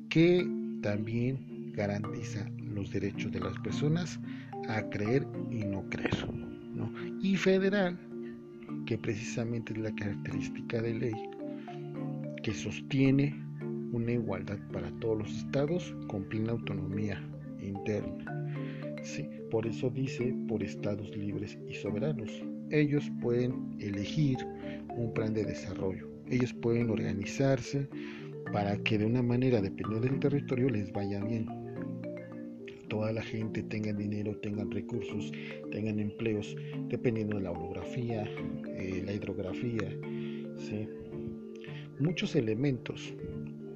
que 0.10 0.47
también 0.82 1.54
garantiza 1.75 2.49
los 2.57 2.91
derechos 2.91 3.31
de 3.31 3.39
las 3.39 3.57
personas 3.59 4.19
a 4.69 4.81
creer 4.89 5.27
y 5.51 5.63
no 5.63 5.88
creer. 5.89 6.29
¿no? 6.73 6.91
Y 7.21 7.35
federal, 7.35 7.97
que 8.85 8.97
precisamente 8.97 9.73
es 9.73 9.79
la 9.79 9.93
característica 9.95 10.81
de 10.81 10.93
ley 10.93 11.15
que 12.43 12.53
sostiene 12.53 13.33
una 13.91 14.11
igualdad 14.11 14.59
para 14.71 14.91
todos 14.99 15.19
los 15.19 15.38
estados 15.38 15.95
con 16.07 16.23
plena 16.25 16.51
autonomía 16.51 17.19
interna. 17.61 18.25
Sí, 19.01 19.27
por 19.49 19.65
eso 19.65 19.89
dice 19.89 20.35
por 20.47 20.61
estados 20.61 21.15
libres 21.15 21.57
y 21.67 21.73
soberanos. 21.73 22.29
Ellos 22.71 23.11
pueden 23.21 23.75
elegir 23.79 24.38
un 24.95 25.13
plan 25.13 25.33
de 25.33 25.45
desarrollo. 25.45 26.07
Ellos 26.29 26.53
pueden 26.53 26.89
organizarse 26.89 27.88
para 28.51 28.77
que 28.77 28.97
de 28.97 29.05
una 29.05 29.21
manera, 29.21 29.61
dependiendo 29.61 30.07
del 30.07 30.19
territorio, 30.19 30.69
les 30.69 30.91
vaya 30.91 31.23
bien 31.23 31.64
toda 32.95 33.12
la 33.12 33.21
gente 33.21 33.62
tenga 33.62 33.91
dinero, 33.91 34.38
tengan 34.38 34.71
recursos, 34.71 35.29
tengan 35.69 35.99
empleos, 35.99 36.55
dependiendo 36.88 37.36
de 37.36 37.43
la 37.43 37.51
orografía, 37.51 38.23
eh, 38.67 39.03
la 39.05 39.12
hidrografía, 39.12 39.89
muchos 41.99 42.36
elementos 42.36 43.13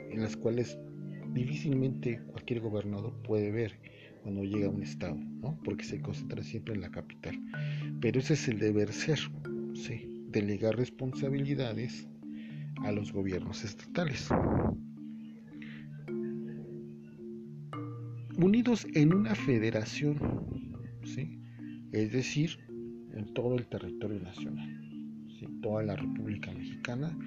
en 0.09 0.21
los 0.21 0.37
cuales 0.37 0.77
difícilmente 1.33 2.21
cualquier 2.27 2.61
gobernador 2.61 3.13
puede 3.23 3.51
ver 3.51 3.73
cuando 4.23 4.43
llega 4.43 4.67
a 4.67 4.69
un 4.69 4.83
estado, 4.83 5.17
porque 5.65 5.83
se 5.83 6.01
concentra 6.01 6.41
siempre 6.41 6.75
en 6.75 6.81
la 6.81 6.89
capital. 6.89 7.37
Pero 7.99 8.19
ese 8.19 8.35
es 8.35 8.47
el 8.47 8.59
deber 8.59 8.93
ser, 8.93 9.19
delegar 10.29 10.77
responsabilidades 10.77 12.07
a 12.85 12.93
los 12.93 13.11
gobiernos 13.11 13.65
estatales. 13.65 14.29
Unidos 18.41 18.87
en 18.93 19.13
una 19.13 19.35
federación, 19.35 20.17
¿sí? 21.03 21.39
es 21.91 22.11
decir, 22.11 22.57
en 23.13 23.33
todo 23.33 23.55
el 23.55 23.67
territorio 23.67 24.19
nacional. 24.19 24.75
Toda 25.61 25.83
la 25.83 25.95
República 25.97 26.51
Mexicana 26.53 27.17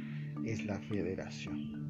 es 0.44 0.64
la 0.64 0.78
federación. 0.80 1.82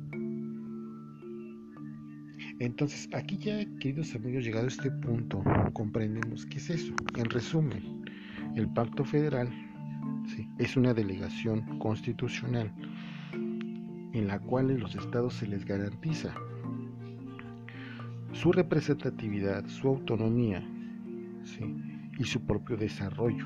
Entonces, 2.59 3.09
aquí 3.13 3.39
ya, 3.39 3.65
queridos 3.79 4.15
amigos, 4.15 4.45
llegado 4.45 4.65
a 4.65 4.69
este 4.69 4.91
punto, 4.91 5.43
comprendemos 5.73 6.47
qué 6.47 6.59
es 6.59 6.71
eso. 6.71 6.95
En 7.17 7.31
resumen, 7.31 8.05
el 8.57 8.69
pacto 8.69 9.05
federal 9.05 9.49
es 10.59 10.77
una 10.77 10.95
delegación 10.95 11.79
constitucional 11.79 12.73
en 13.33 14.27
la 14.27 14.41
cual 14.41 14.77
los 14.79 14.95
estados 14.97 15.35
se 15.35 15.47
les 15.47 15.65
garantiza 15.65 16.35
su 18.43 18.51
representatividad, 18.51 19.65
su 19.69 19.87
autonomía 19.87 20.69
y 22.19 22.25
su 22.25 22.41
propio 22.45 22.77
desarrollo, 22.77 23.45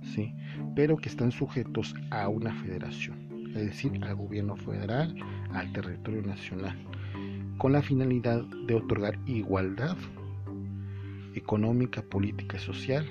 ¿sí? 0.00 0.34
pero 0.74 0.96
que 0.96 1.10
están 1.10 1.30
sujetos 1.30 1.94
a 2.10 2.26
una 2.28 2.54
federación, 2.54 3.18
es 3.48 3.66
decir, 3.66 4.02
al 4.02 4.14
gobierno 4.14 4.56
federal, 4.56 5.14
al 5.52 5.70
territorio 5.74 6.22
nacional, 6.22 6.74
con 7.58 7.72
la 7.72 7.82
finalidad 7.82 8.42
de 8.66 8.76
otorgar 8.76 9.18
igualdad 9.26 9.98
económica, 11.34 12.00
política 12.00 12.56
y 12.56 12.60
social 12.60 13.06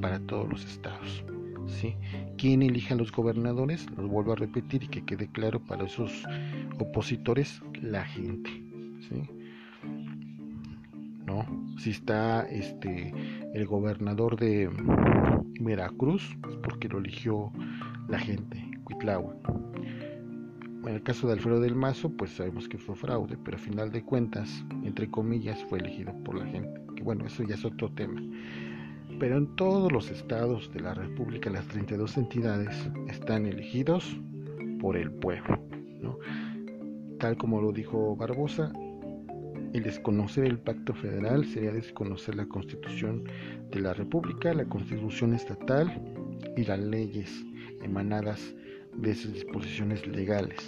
para 0.00 0.20
todos 0.20 0.48
los 0.48 0.64
estados. 0.64 1.22
¿sí? 1.66 1.96
¿Quién 2.38 2.62
elija 2.62 2.94
a 2.94 2.96
los 2.96 3.12
gobernadores? 3.12 3.86
Los 3.90 4.08
vuelvo 4.08 4.32
a 4.32 4.36
repetir 4.36 4.84
y 4.84 4.88
que 4.88 5.04
quede 5.04 5.28
claro 5.30 5.60
para 5.60 5.84
esos 5.84 6.24
opositores, 6.78 7.60
la 7.82 8.06
gente. 8.06 8.50
¿sí? 9.06 9.43
Si 11.78 11.90
está 11.90 12.42
este 12.48 13.12
el 13.54 13.66
gobernador 13.66 14.36
de 14.36 14.70
Veracruz, 15.60 16.36
porque 16.62 16.88
lo 16.88 16.98
eligió 16.98 17.52
la 18.08 18.18
gente, 18.18 18.62
Cuitláhuac. 18.84 19.36
En 20.86 20.94
el 20.94 21.02
caso 21.02 21.26
de 21.26 21.32
Alfredo 21.32 21.60
del 21.60 21.74
Mazo, 21.74 22.10
pues 22.10 22.32
sabemos 22.32 22.68
que 22.68 22.76
fue 22.76 22.94
fraude, 22.94 23.38
pero 23.42 23.56
a 23.56 23.60
final 23.60 23.90
de 23.90 24.02
cuentas, 24.02 24.64
entre 24.82 25.10
comillas, 25.10 25.62
fue 25.64 25.78
elegido 25.78 26.12
por 26.24 26.34
la 26.34 26.46
gente. 26.46 26.78
Que 26.94 27.02
bueno, 27.02 27.24
eso 27.24 27.42
ya 27.42 27.54
es 27.54 27.64
otro 27.64 27.90
tema. 27.92 28.20
Pero 29.18 29.38
en 29.38 29.56
todos 29.56 29.90
los 29.90 30.10
estados 30.10 30.70
de 30.74 30.80
la 30.80 30.92
República, 30.92 31.48
las 31.48 31.66
32 31.68 32.18
entidades 32.18 32.90
están 33.08 33.46
elegidos 33.46 34.20
por 34.80 34.98
el 34.98 35.10
pueblo. 35.10 35.58
¿no? 36.02 36.18
Tal 37.18 37.38
como 37.38 37.62
lo 37.62 37.72
dijo 37.72 38.14
Barbosa, 38.16 38.70
el 39.74 39.82
desconocer 39.82 40.44
el 40.44 40.58
pacto 40.58 40.94
federal 40.94 41.44
sería 41.46 41.72
desconocer 41.72 42.36
la 42.36 42.46
constitución 42.46 43.24
de 43.72 43.80
la 43.80 43.92
República, 43.92 44.54
la 44.54 44.64
constitución 44.66 45.34
estatal 45.34 46.00
y 46.56 46.64
las 46.64 46.78
leyes 46.78 47.28
emanadas 47.82 48.54
de 48.96 49.10
esas 49.10 49.32
disposiciones 49.32 50.06
legales. 50.06 50.60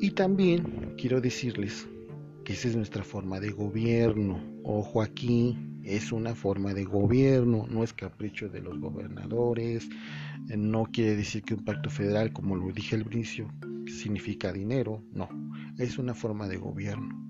Y 0.00 0.10
también 0.12 0.94
quiero 0.96 1.20
decirles 1.20 1.86
que 2.44 2.54
esa 2.54 2.68
es 2.68 2.76
nuestra 2.76 3.04
forma 3.04 3.38
de 3.38 3.50
gobierno. 3.50 4.40
Ojo 4.64 5.02
aquí, 5.02 5.58
es 5.84 6.10
una 6.10 6.34
forma 6.34 6.72
de 6.72 6.84
gobierno, 6.84 7.66
no 7.68 7.84
es 7.84 7.92
capricho 7.92 8.48
de 8.48 8.62
los 8.62 8.80
gobernadores, 8.80 9.86
no 10.48 10.86
quiere 10.90 11.16
decir 11.16 11.42
que 11.42 11.52
un 11.52 11.64
pacto 11.66 11.90
federal, 11.90 12.32
como 12.32 12.56
lo 12.56 12.72
dije 12.72 12.96
al 12.96 13.04
principio, 13.04 13.52
significa 13.86 14.52
dinero, 14.52 15.02
no, 15.12 15.28
es 15.78 15.98
una 15.98 16.14
forma 16.14 16.48
de 16.48 16.56
gobierno. 16.56 17.26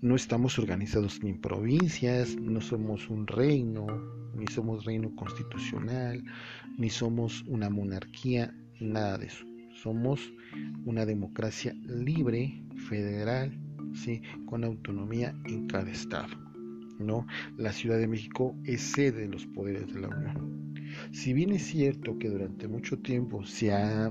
No 0.00 0.16
estamos 0.16 0.58
organizados 0.58 1.22
ni 1.22 1.30
en 1.30 1.40
provincias, 1.40 2.36
no 2.36 2.60
somos 2.60 3.08
un 3.08 3.26
reino, 3.26 3.86
ni 4.34 4.46
somos 4.48 4.84
reino 4.84 5.14
constitucional, 5.14 6.22
ni 6.76 6.90
somos 6.90 7.42
una 7.46 7.70
monarquía, 7.70 8.54
nada 8.80 9.18
de 9.18 9.26
eso. 9.26 9.46
Somos 9.82 10.32
una 10.84 11.06
democracia 11.06 11.74
libre, 11.86 12.62
federal, 12.88 13.58
¿sí? 13.94 14.22
con 14.46 14.64
autonomía 14.64 15.34
en 15.46 15.66
cada 15.66 15.90
estado. 15.90 16.36
¿no? 16.98 17.26
La 17.56 17.72
Ciudad 17.72 17.98
de 17.98 18.06
México 18.06 18.56
es 18.64 18.82
sede 18.82 19.22
de 19.22 19.28
los 19.28 19.46
poderes 19.46 19.92
de 19.92 20.00
la 20.00 20.08
Unión. 20.08 20.74
Si 21.12 21.32
bien 21.32 21.52
es 21.52 21.62
cierto 21.62 22.18
que 22.18 22.28
durante 22.28 22.68
mucho 22.68 22.98
tiempo 22.98 23.44
se 23.44 23.72
ha 23.72 24.10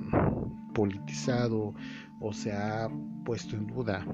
politizado 0.73 1.73
o 2.19 2.33
se 2.33 2.51
ha 2.51 2.89
puesto 3.25 3.55
en 3.55 3.67
duda 3.67 4.05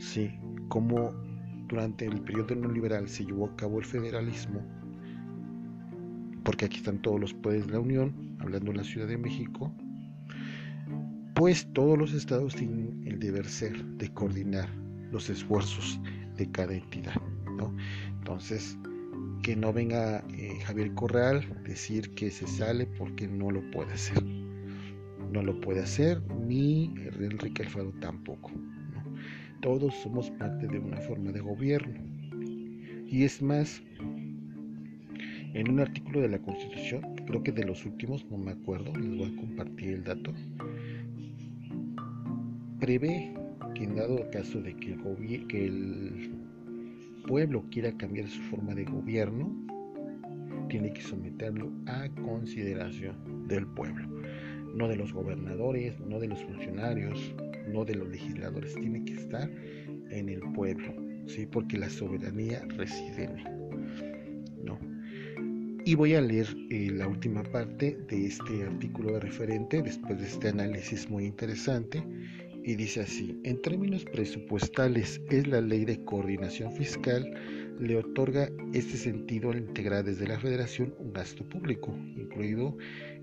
sí, 0.00 0.30
cómo 0.68 1.12
durante 1.68 2.06
el 2.06 2.20
periodo 2.22 2.56
neoliberal 2.56 3.08
se 3.08 3.24
llevó 3.24 3.46
a 3.46 3.56
cabo 3.56 3.78
el 3.78 3.84
federalismo, 3.84 4.60
porque 6.42 6.64
aquí 6.64 6.78
están 6.78 7.00
todos 7.02 7.20
los 7.20 7.34
poderes 7.34 7.66
de 7.66 7.74
la 7.74 7.80
Unión, 7.80 8.36
hablando 8.40 8.70
en 8.70 8.78
la 8.78 8.84
Ciudad 8.84 9.06
de 9.06 9.18
México, 9.18 9.72
pues 11.34 11.68
todos 11.72 11.96
los 11.96 12.12
estados 12.12 12.54
tienen 12.56 13.02
el 13.06 13.20
deber 13.20 13.46
ser 13.46 13.84
de 13.84 14.12
coordinar 14.12 14.68
los 15.12 15.30
esfuerzos 15.30 16.00
de 16.36 16.50
cada 16.50 16.74
entidad. 16.74 17.14
¿no? 17.56 17.74
Entonces, 18.18 18.76
que 19.42 19.54
no 19.54 19.72
venga 19.72 20.24
eh, 20.34 20.58
Javier 20.64 20.92
Corral 20.94 21.62
decir 21.64 22.14
que 22.14 22.30
se 22.30 22.46
sale 22.46 22.86
porque 22.86 23.28
no 23.28 23.50
lo 23.50 23.62
puede 23.70 23.92
hacer. 23.92 24.22
No 25.32 25.42
lo 25.42 25.60
puede 25.60 25.80
hacer, 25.80 26.20
ni 26.46 26.92
Enrique 27.20 27.62
Alfaro 27.62 27.92
tampoco. 28.00 28.50
Todos 29.60 29.94
somos 30.02 30.30
parte 30.32 30.66
de 30.66 30.78
una 30.78 30.96
forma 30.98 31.30
de 31.32 31.40
gobierno. 31.40 32.00
Y 33.06 33.24
es 33.24 33.42
más, 33.42 33.82
en 35.54 35.70
un 35.70 35.80
artículo 35.80 36.20
de 36.20 36.28
la 36.28 36.38
Constitución, 36.38 37.02
creo 37.26 37.42
que 37.42 37.52
de 37.52 37.64
los 37.64 37.84
últimos, 37.84 38.24
no 38.30 38.38
me 38.38 38.52
acuerdo, 38.52 38.94
les 38.96 39.16
voy 39.16 39.32
a 39.32 39.40
compartir 39.40 39.90
el 39.90 40.04
dato, 40.04 40.32
prevé 42.80 43.34
que 43.74 43.84
en 43.84 43.96
dado 43.96 44.30
caso 44.30 44.60
de 44.60 44.74
que 44.76 44.92
el, 44.94 45.46
que 45.46 45.66
el 45.66 46.30
pueblo 47.26 47.64
quiera 47.70 47.96
cambiar 47.96 48.28
su 48.28 48.40
forma 48.42 48.74
de 48.74 48.84
gobierno, 48.84 49.54
tiene 50.68 50.92
que 50.92 51.02
someterlo 51.02 51.70
a 51.86 52.08
consideración 52.22 53.48
del 53.48 53.66
pueblo, 53.66 54.19
no 54.74 54.88
de 54.88 54.96
los 54.96 55.12
gobernadores, 55.12 55.98
no 56.00 56.18
de 56.18 56.28
los 56.28 56.42
funcionarios, 56.42 57.34
no 57.68 57.84
de 57.84 57.94
los 57.94 58.08
legisladores, 58.08 58.74
tiene 58.74 59.04
que 59.04 59.14
estar 59.14 59.50
en 60.10 60.28
el 60.28 60.40
pueblo, 60.52 60.94
¿sí? 61.26 61.46
porque 61.46 61.78
la 61.78 61.88
soberanía 61.88 62.62
reside 62.76 63.24
en 63.24 63.38
él. 63.38 63.44
¿no? 64.64 64.78
Y 65.84 65.94
voy 65.94 66.14
a 66.14 66.20
leer 66.20 66.48
eh, 66.70 66.90
la 66.92 67.08
última 67.08 67.42
parte 67.42 67.98
de 68.08 68.26
este 68.26 68.64
artículo 68.64 69.12
de 69.14 69.20
referente, 69.20 69.82
después 69.82 70.18
de 70.18 70.26
este 70.26 70.48
análisis 70.48 71.08
muy 71.08 71.24
interesante, 71.24 72.02
y 72.62 72.74
dice 72.74 73.00
así, 73.00 73.40
en 73.44 73.60
términos 73.62 74.04
presupuestales 74.04 75.20
es 75.30 75.46
la 75.46 75.62
ley 75.62 75.86
de 75.86 76.04
coordinación 76.04 76.72
fiscal 76.72 77.34
le 77.80 77.96
otorga 77.96 78.50
este 78.74 78.96
sentido 78.98 79.50
al 79.50 79.58
integrar 79.58 80.04
desde 80.04 80.28
la 80.28 80.38
federación 80.38 80.94
un 80.98 81.12
gasto 81.14 81.48
público, 81.48 81.96
incluido 82.16 82.76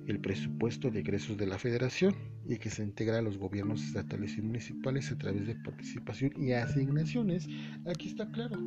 el 0.08 0.20
presupuesto 0.20 0.89
de 0.89 1.02
egresos 1.02 1.38
de 1.38 1.46
la 1.46 1.60
federación 1.60 2.15
y 2.48 2.58
que 2.58 2.70
se 2.70 2.84
integra 2.84 3.20
a 3.20 3.22
los 3.22 3.38
gobiernos 3.38 3.84
estatales 3.84 4.38
y 4.38 4.41
municipales 4.41 5.12
a 5.12 5.17
través 5.17 5.46
de 5.46 5.56
participación 5.56 6.32
y 6.38 6.54
asignaciones. 6.54 7.48
Aquí 7.86 8.08
está 8.08 8.32
claro. 8.32 8.58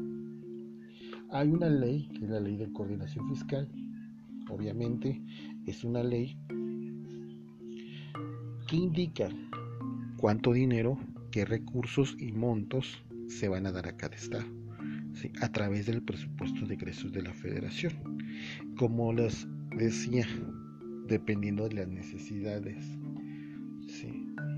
Hay 1.30 1.48
una 1.48 1.70
ley, 1.70 2.08
que 2.08 2.24
es 2.24 2.30
la 2.30 2.40
ley 2.40 2.56
de 2.56 2.70
coordinación 2.72 3.28
fiscal, 3.30 3.68
obviamente 4.50 5.20
es 5.66 5.82
una 5.82 6.02
ley 6.02 6.36
que 8.68 8.76
indica 8.76 9.28
cuánto 10.18 10.52
dinero, 10.52 10.98
qué 11.30 11.44
recursos 11.44 12.16
y 12.18 12.32
montos 12.32 13.02
se 13.28 13.48
van 13.48 13.66
a 13.66 13.72
dar 13.72 13.88
a 13.88 13.96
cada 13.96 14.16
estado 14.16 14.44
a 15.40 15.52
través 15.52 15.86
del 15.86 16.02
presupuesto 16.02 16.66
de 16.66 16.74
egresos 16.74 17.12
de 17.12 17.22
la 17.22 17.32
federación. 17.32 17.92
Como 18.76 19.12
les 19.12 19.46
decía, 19.76 20.26
dependiendo 21.10 21.68
de 21.68 21.74
las 21.74 21.88
necesidades 21.88 22.98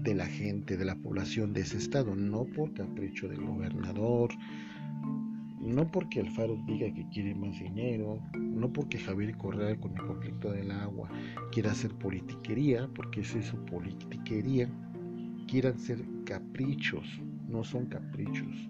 de 0.02 0.14
la 0.14 0.26
gente, 0.26 0.76
de 0.76 0.84
la 0.84 0.96
población 0.96 1.52
de 1.52 1.62
ese 1.62 1.78
estado, 1.78 2.14
no 2.14 2.44
por 2.44 2.74
capricho 2.74 3.28
del 3.28 3.40
gobernador, 3.40 4.30
no 5.60 5.90
porque 5.90 6.20
Alfaro 6.20 6.62
diga 6.66 6.92
que 6.92 7.08
quiere 7.08 7.34
más 7.34 7.58
dinero, 7.58 8.20
no 8.36 8.72
porque 8.72 8.98
Javier 8.98 9.36
Correa 9.36 9.76
con 9.76 9.96
el 9.96 10.02
conflicto 10.04 10.52
del 10.52 10.70
agua 10.70 11.08
quiera 11.52 11.70
hacer 11.70 11.92
politiquería, 11.94 12.88
porque 12.94 13.20
es 13.20 13.34
eso, 13.34 13.56
politiquería, 13.66 14.68
quieran 15.48 15.78
ser 15.78 16.04
caprichos, 16.24 17.06
no 17.48 17.64
son 17.64 17.86
caprichos. 17.86 18.68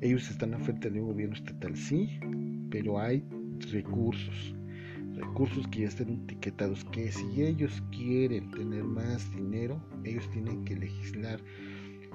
Ellos 0.00 0.30
están 0.30 0.54
a 0.54 0.58
frente 0.58 0.90
de 0.90 1.00
un 1.00 1.08
gobierno 1.08 1.34
estatal, 1.34 1.74
sí, 1.76 2.20
pero 2.70 3.00
hay 3.00 3.24
recursos, 3.72 4.54
recursos 5.18 5.66
que 5.68 5.80
ya 5.80 5.88
están 5.88 6.10
etiquetados, 6.24 6.84
que 6.86 7.10
si 7.12 7.42
ellos 7.42 7.82
quieren 7.90 8.50
tener 8.50 8.84
más 8.84 9.30
dinero, 9.34 9.80
ellos 10.04 10.28
tienen 10.30 10.64
que 10.64 10.76
legislar 10.76 11.40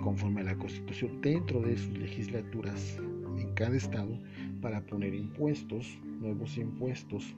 conforme 0.03 0.41
a 0.41 0.45
la 0.45 0.57
Constitución 0.57 1.21
dentro 1.21 1.61
de 1.61 1.77
sus 1.77 1.97
legislaturas 1.97 2.97
en 3.37 3.53
cada 3.53 3.75
estado 3.75 4.17
para 4.61 4.85
poner 4.85 5.13
impuestos, 5.13 5.99
nuevos 6.19 6.57
impuestos. 6.57 7.35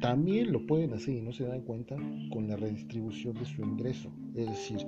También 0.00 0.52
lo 0.52 0.64
pueden 0.64 0.92
hacer 0.92 1.16
y 1.16 1.20
no 1.20 1.32
se 1.32 1.44
dan 1.44 1.62
cuenta 1.62 1.96
con 2.30 2.46
la 2.46 2.56
redistribución 2.56 3.34
de 3.34 3.44
su 3.44 3.62
ingreso. 3.62 4.12
Es 4.36 4.46
decir, 4.46 4.78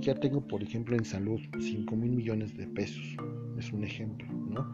ya 0.00 0.14
tengo, 0.16 0.40
por 0.40 0.62
ejemplo, 0.62 0.96
en 0.96 1.04
salud 1.04 1.40
5 1.60 1.94
mil 1.94 2.10
millones 2.10 2.56
de 2.56 2.66
pesos. 2.66 3.16
Es 3.56 3.72
un 3.72 3.84
ejemplo, 3.84 4.26
¿no? 4.50 4.66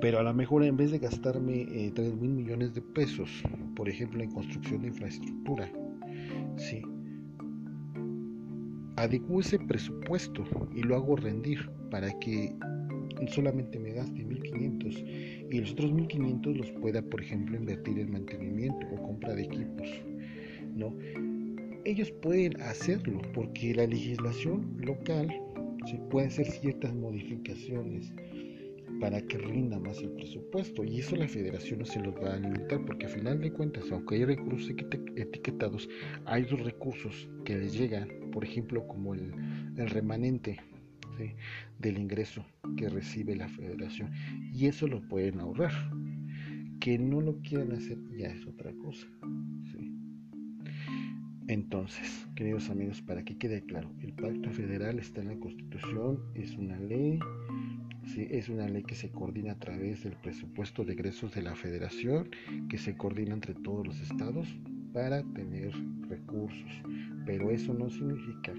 Pero 0.00 0.20
a 0.20 0.22
lo 0.22 0.32
mejor 0.32 0.64
en 0.64 0.76
vez 0.76 0.90
de 0.90 0.98
gastarme 0.98 1.66
3 1.94 1.98
eh, 1.98 2.16
mil 2.16 2.30
millones 2.30 2.74
de 2.74 2.82
pesos, 2.82 3.42
por 3.74 3.88
ejemplo, 3.88 4.22
en 4.22 4.30
construcción 4.30 4.82
de 4.82 4.88
infraestructura, 4.88 5.70
sí, 6.56 6.82
adecuo 8.96 9.40
ese 9.40 9.58
presupuesto 9.58 10.44
y 10.74 10.82
lo 10.82 10.96
hago 10.96 11.16
rendir 11.16 11.70
para 11.90 12.16
que 12.18 12.54
solamente 13.28 13.78
me 13.78 13.92
gaste 13.92 14.24
1500 14.24 15.04
y 15.50 15.60
los 15.60 15.72
otros 15.72 15.92
1500 15.92 16.56
los 16.56 16.70
pueda, 16.72 17.02
por 17.02 17.20
ejemplo, 17.20 17.56
invertir 17.56 17.98
en 17.98 18.12
mantenimiento 18.12 18.86
o 18.92 19.02
compra 19.02 19.34
de 19.34 19.42
equipos, 19.42 19.88
¿no? 20.74 20.94
Ellos 21.84 22.10
pueden 22.22 22.60
hacerlo 22.60 23.20
porque 23.34 23.74
la 23.74 23.86
legislación 23.86 24.76
local 24.80 25.28
se 25.86 25.96
puede 26.10 26.26
hacer 26.26 26.46
ciertas 26.46 26.94
modificaciones 26.94 28.12
para 29.00 29.20
que 29.22 29.38
rinda 29.38 29.78
más 29.78 29.98
el 29.98 30.10
presupuesto 30.10 30.84
y 30.84 31.00
eso 31.00 31.16
la 31.16 31.28
federación 31.28 31.80
no 31.80 31.84
se 31.84 32.00
los 32.00 32.14
va 32.16 32.34
a 32.34 32.38
limitar 32.38 32.84
porque 32.84 33.06
al 33.06 33.12
final 33.12 33.40
de 33.40 33.52
cuentas 33.52 33.84
aunque 33.90 34.16
hay 34.16 34.24
recursos 34.24 34.70
etiquetados 34.70 35.88
hay 36.24 36.44
dos 36.44 36.60
recursos 36.60 37.28
que 37.44 37.56
les 37.56 37.74
llegan 37.74 38.08
por 38.32 38.44
ejemplo 38.44 38.86
como 38.86 39.14
el, 39.14 39.32
remanente 39.76 40.60
del 41.78 41.98
ingreso 41.98 42.44
que 42.76 42.88
recibe 42.88 43.34
la 43.36 43.48
federación 43.48 44.12
y 44.52 44.66
eso 44.66 44.86
lo 44.86 45.00
pueden 45.08 45.40
ahorrar. 45.40 45.72
Que 46.80 46.96
no 46.96 47.20
lo 47.20 47.40
quieran 47.40 47.72
hacer 47.72 47.98
ya 48.16 48.28
es 48.28 48.46
otra 48.46 48.72
cosa 48.74 49.06
entonces 51.48 52.28
queridos 52.36 52.70
amigos 52.70 53.02
para 53.02 53.24
que 53.24 53.36
quede 53.36 53.62
claro 53.62 53.90
el 54.00 54.12
pacto 54.12 54.50
federal 54.50 54.98
está 54.98 55.22
en 55.22 55.28
la 55.28 55.38
constitución 55.38 56.20
es 56.34 56.54
una 56.56 56.78
ley 56.78 57.18
es 58.30 58.48
una 58.48 58.68
ley 58.68 58.82
que 58.82 58.94
se 58.94 59.10
coordina 59.10 59.52
a 59.52 59.58
través 59.58 60.02
del 60.04 60.14
presupuesto 60.14 60.84
de 60.84 60.94
egresos 60.94 61.34
de 61.34 61.42
la 61.42 61.54
federación, 61.54 62.30
que 62.68 62.78
se 62.78 62.96
coordina 62.96 63.34
entre 63.34 63.54
todos 63.54 63.86
los 63.86 64.00
estados 64.00 64.48
para 64.92 65.22
tener 65.34 65.72
recursos. 66.08 66.82
Pero 67.26 67.50
eso 67.50 67.74
no 67.74 67.90
significa 67.90 68.52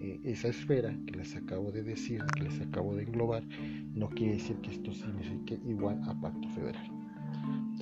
eh, 0.00 0.20
esa 0.24 0.48
esfera 0.48 0.96
que 1.06 1.16
les 1.16 1.36
acabo 1.36 1.70
de 1.70 1.82
decir, 1.82 2.22
que 2.34 2.44
les 2.44 2.60
acabo 2.60 2.94
de 2.96 3.04
englobar, 3.04 3.44
no 3.94 4.08
quiere 4.10 4.34
decir 4.34 4.56
que 4.56 4.70
esto 4.70 4.92
signifique 4.92 5.60
igual 5.66 6.00
a 6.08 6.20
pacto 6.20 6.48
federal. 6.50 6.90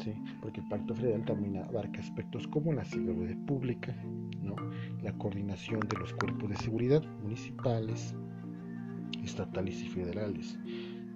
¿sí? 0.02 0.12
Porque 0.40 0.60
el 0.60 0.68
pacto 0.68 0.94
federal 0.94 1.24
también 1.24 1.58
abarca 1.58 2.00
aspectos 2.00 2.46
como 2.48 2.72
la 2.72 2.84
seguridad 2.84 3.36
pública, 3.46 3.94
¿no? 4.42 4.56
la 5.02 5.12
coordinación 5.18 5.80
de 5.80 5.96
los 5.98 6.12
cuerpos 6.14 6.50
de 6.50 6.56
seguridad 6.56 7.02
municipales, 7.22 8.14
estatales 9.24 9.83
y 9.83 9.88
federales. 9.88 10.59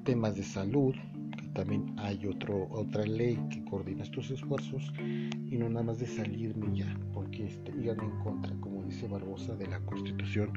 Temas 0.05 0.37
de 0.37 0.43
salud, 0.43 0.95
que 1.37 1.49
también 1.55 1.95
hay 1.97 2.27
otro, 2.27 2.69
otra 2.71 3.05
ley 3.05 3.39
que 3.51 3.65
coordina 3.65 4.03
estos 4.03 4.31
esfuerzos, 4.31 4.93
y 4.99 5.57
no 5.57 5.69
nada 5.69 5.85
más 5.85 5.99
de 5.99 6.07
salirme 6.07 6.77
ya, 6.77 6.99
porque 7.13 7.47
este, 7.47 7.73
iban 7.73 8.01
en 8.01 8.19
contra, 8.23 8.55
como 8.61 8.83
dice 8.85 9.09
Barbosa, 9.09 9.57
de 9.57 9.67
la 9.67 9.81
constitución 9.81 10.53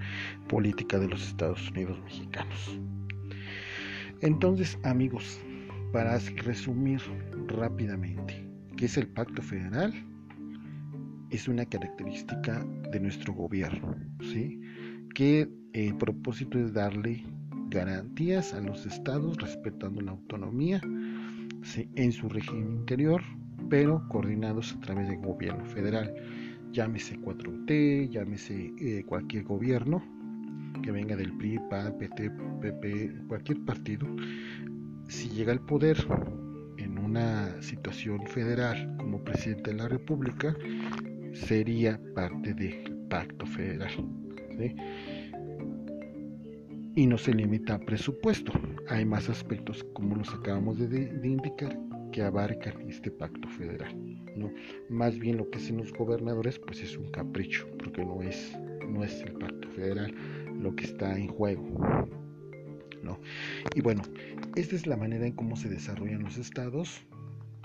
política 0.49 0.99
de 0.99 1.07
los 1.07 1.25
Estados 1.27 1.69
Unidos 1.71 1.99
mexicanos. 2.03 2.79
Entonces, 4.21 4.77
amigos, 4.83 5.39
para 5.93 6.17
resumir 6.43 6.99
rápidamente, 7.47 8.45
¿qué 8.75 8.85
es 8.85 8.97
el 8.97 9.07
pacto 9.07 9.41
federal? 9.41 9.93
Es 11.29 11.47
una 11.47 11.65
característica 11.65 12.65
de 12.91 12.99
nuestro 12.99 13.33
gobierno, 13.33 13.95
¿sí? 14.21 14.59
que 15.17 15.49
el 15.73 15.97
propósito 15.97 16.59
es 16.59 16.73
darle 16.73 17.23
garantías 17.69 18.53
a 18.53 18.61
los 18.61 18.85
estados 18.85 19.37
respetando 19.37 20.01
la 20.01 20.11
autonomía 20.11 20.81
en 21.95 22.11
su 22.11 22.29
régimen 22.29 22.71
interior, 22.71 23.21
pero 23.69 24.07
coordinados 24.09 24.73
a 24.73 24.79
través 24.79 25.07
del 25.07 25.19
gobierno 25.19 25.65
federal. 25.65 26.13
Llámese 26.71 27.19
4T, 27.19 28.09
llámese 28.09 28.73
eh, 28.79 29.03
cualquier 29.05 29.43
gobierno 29.43 30.03
que 30.81 30.91
venga 30.91 31.15
del 31.15 31.33
PRI, 31.37 31.59
PAN, 31.69 31.97
PT, 31.97 32.31
PP, 32.61 33.23
cualquier 33.27 33.59
partido, 33.65 34.07
si 35.07 35.29
llega 35.29 35.51
al 35.51 35.61
poder 35.61 35.97
en 36.77 36.97
una 36.97 37.61
situación 37.61 38.25
federal 38.27 38.95
como 38.97 39.23
presidente 39.23 39.71
de 39.71 39.77
la 39.77 39.87
República, 39.87 40.55
sería 41.33 41.99
parte 42.13 42.53
del 42.53 42.97
pacto 43.09 43.45
federal 43.45 43.91
y 46.97 47.05
no 47.05 47.15
se 47.19 47.31
limita 47.31 47.75
a 47.75 47.79
presupuesto. 47.79 48.51
Hay 48.89 49.05
más 49.05 49.29
aspectos, 49.29 49.85
como 49.93 50.15
los 50.15 50.33
acabamos 50.33 50.79
de, 50.79 51.11
indicar, 51.23 51.79
que 52.11 52.23
abarcan 52.23 52.89
este 52.89 53.11
pacto 53.11 53.47
federal. 53.49 53.95
¿no? 54.35 54.51
Más 54.89 55.19
bien 55.19 55.37
lo 55.37 55.47
que 55.51 55.59
hacen 55.59 55.77
los 55.77 55.93
gobernadores, 55.93 56.57
pues 56.57 56.81
es 56.81 56.97
un 56.97 57.11
capricho, 57.11 57.67
porque 57.77 58.03
no 58.03 58.23
es, 58.23 58.57
no 58.89 59.03
es 59.03 59.21
el 59.21 59.33
pacto 59.33 59.69
federal 59.69 60.11
lo 60.59 60.75
que 60.75 60.85
está 60.85 61.15
en 61.15 61.27
juego. 61.27 62.07
¿no? 63.03 63.19
Y 63.75 63.81
bueno, 63.81 64.01
esta 64.55 64.75
es 64.75 64.87
la 64.87 64.97
manera 64.97 65.27
en 65.27 65.33
cómo 65.33 65.55
se 65.55 65.69
desarrollan 65.69 66.23
los 66.23 66.39
estados. 66.39 67.05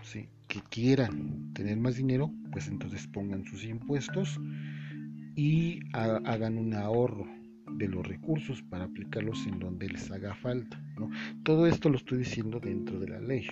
¿sí? 0.03 0.29
Que 0.47 0.61
quieran 0.69 1.55
tener 1.55 1.79
más 1.79 1.97
dinero, 1.97 2.31
pues 2.53 2.69
entonces 2.69 3.07
pongan 3.07 3.47
sus 3.47 3.65
impuestos 3.65 4.39
y 5.37 5.81
hagan 5.95 6.59
un 6.59 6.75
ahorro 6.75 7.27
de 7.77 7.89
los 7.89 8.07
recursos 8.07 8.63
para 8.63 8.85
aplicarlos 8.85 9.47
en 9.47 9.59
donde 9.59 9.89
les 9.89 10.11
haga 10.11 10.35
falta. 10.35 10.81
¿no? 10.99 11.11
Todo 11.43 11.67
esto 11.67 11.89
lo 11.89 11.97
estoy 11.97 12.19
diciendo 12.19 12.61
dentro 12.61 12.99
de 12.99 13.09
la 13.09 13.21
ley, 13.21 13.47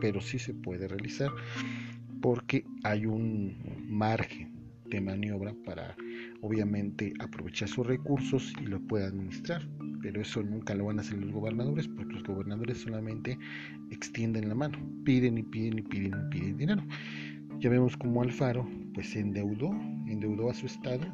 pero 0.00 0.20
sí 0.20 0.38
se 0.38 0.54
puede 0.54 0.88
realizar 0.88 1.30
porque 2.20 2.64
hay 2.82 3.06
un 3.06 3.56
margen 3.86 4.54
de 4.86 5.00
maniobra 5.00 5.54
para 5.64 5.96
obviamente 6.40 7.12
aprovechar 7.18 7.68
sus 7.68 7.86
recursos 7.86 8.52
y 8.60 8.66
lo 8.66 8.80
pueda 8.80 9.06
administrar. 9.08 9.68
Pero 10.02 10.20
eso 10.20 10.42
nunca 10.42 10.74
lo 10.74 10.86
van 10.86 10.98
a 10.98 11.02
hacer 11.02 11.18
los 11.18 11.32
gobernadores 11.32 11.88
porque 11.88 12.12
los 12.12 12.22
gobernadores 12.24 12.78
solamente 12.78 13.38
extienden 13.90 14.48
la 14.48 14.54
mano, 14.54 14.78
piden 15.04 15.38
y 15.38 15.42
piden 15.42 15.78
y 15.78 15.82
piden 15.82 16.12
y 16.12 16.30
piden 16.30 16.56
dinero. 16.56 16.82
Ya 17.58 17.70
vemos 17.70 17.96
como 17.96 18.22
Alfaro 18.22 18.68
pues 18.94 19.10
se 19.10 19.20
endeudó, 19.20 19.70
endeudó 20.06 20.50
a 20.50 20.54
su 20.54 20.66
estado 20.66 21.04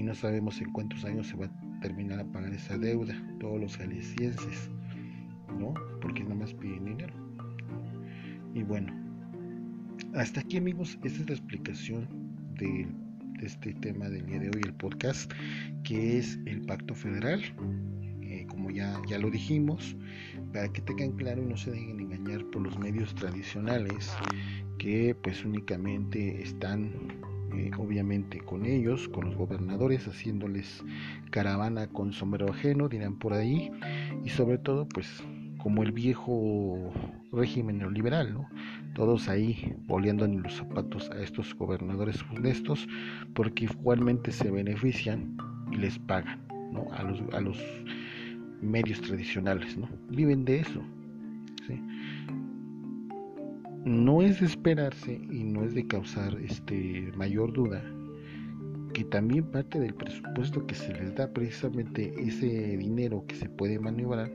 y 0.00 0.02
no 0.02 0.14
sabemos 0.14 0.58
en 0.62 0.72
cuántos 0.72 1.04
años 1.04 1.26
se 1.26 1.36
va 1.36 1.44
a 1.44 1.80
terminar 1.82 2.20
a 2.20 2.24
pagar 2.24 2.54
esa 2.54 2.78
deuda, 2.78 3.14
todos 3.38 3.60
los 3.60 3.76
jaliscienses, 3.76 4.70
¿no? 5.58 5.74
Porque 6.00 6.22
nada 6.22 6.36
más 6.36 6.54
piden 6.54 6.86
dinero. 6.86 7.12
Y 8.54 8.62
bueno, 8.62 8.94
hasta 10.14 10.40
aquí 10.40 10.56
amigos, 10.56 10.98
esta 11.04 11.20
es 11.20 11.28
la 11.28 11.34
explicación 11.34 12.08
de, 12.58 12.88
este 13.42 13.74
tema 13.74 14.08
del 14.08 14.24
día 14.24 14.38
de 14.38 14.48
hoy, 14.48 14.62
el 14.64 14.72
podcast, 14.72 15.30
que 15.84 16.16
es 16.16 16.38
el 16.46 16.62
pacto 16.62 16.94
federal. 16.94 17.42
Eh, 18.22 18.46
como 18.48 18.70
ya, 18.70 18.98
ya 19.06 19.18
lo 19.18 19.30
dijimos, 19.30 19.98
para 20.54 20.72
que 20.72 20.80
tengan 20.80 21.12
claro 21.12 21.42
y 21.42 21.46
no 21.46 21.58
se 21.58 21.72
dejen 21.72 22.00
engañar 22.00 22.42
por 22.52 22.62
los 22.62 22.78
medios 22.78 23.14
tradicionales 23.16 24.10
que 24.78 25.14
pues 25.22 25.44
únicamente 25.44 26.42
están 26.42 26.90
eh, 27.60 27.70
obviamente 27.78 28.38
con 28.38 28.64
ellos, 28.64 29.06
con 29.08 29.26
los 29.26 29.36
gobernadores, 29.36 30.08
haciéndoles 30.08 30.82
caravana 31.30 31.88
con 31.88 32.14
sombrero 32.14 32.50
ajeno, 32.50 32.88
dirán 32.88 33.18
por 33.18 33.34
ahí, 33.34 33.70
y 34.24 34.30
sobre 34.30 34.56
todo, 34.56 34.88
pues 34.88 35.22
como 35.58 35.82
el 35.82 35.92
viejo 35.92 36.90
régimen 37.32 37.78
neoliberal, 37.78 38.32
¿no? 38.32 38.48
Todos 38.94 39.28
ahí 39.28 39.74
boleando 39.86 40.24
en 40.24 40.42
los 40.42 40.54
zapatos 40.54 41.10
a 41.10 41.22
estos 41.22 41.54
gobernadores 41.54 42.24
honestos, 42.34 42.88
porque 43.34 43.64
igualmente 43.64 44.32
se 44.32 44.50
benefician 44.50 45.36
y 45.70 45.76
les 45.76 45.98
pagan, 45.98 46.40
¿no? 46.72 46.86
A 46.94 47.02
los, 47.02 47.22
a 47.34 47.40
los 47.42 47.62
medios 48.62 49.02
tradicionales, 49.02 49.76
¿no? 49.76 49.86
Viven 50.08 50.46
de 50.46 50.60
eso, 50.60 50.82
¿sí? 51.66 51.78
No 53.84 54.20
es 54.20 54.40
de 54.40 54.46
esperarse 54.46 55.14
y 55.30 55.44
no 55.44 55.64
es 55.64 55.74
de 55.74 55.86
causar 55.86 56.36
este 56.40 57.10
mayor 57.16 57.52
duda 57.52 57.82
que 58.92 59.04
también 59.04 59.44
parte 59.44 59.80
del 59.80 59.94
presupuesto 59.94 60.66
que 60.66 60.74
se 60.74 60.92
les 60.92 61.14
da 61.14 61.32
precisamente 61.32 62.12
ese 62.18 62.76
dinero 62.76 63.24
que 63.26 63.36
se 63.36 63.48
puede 63.48 63.78
maniobrar 63.78 64.30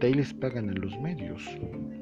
de 0.00 0.06
ahí 0.06 0.14
les 0.14 0.32
pagan 0.32 0.70
a 0.70 0.72
los 0.72 0.98
medios 0.98 1.44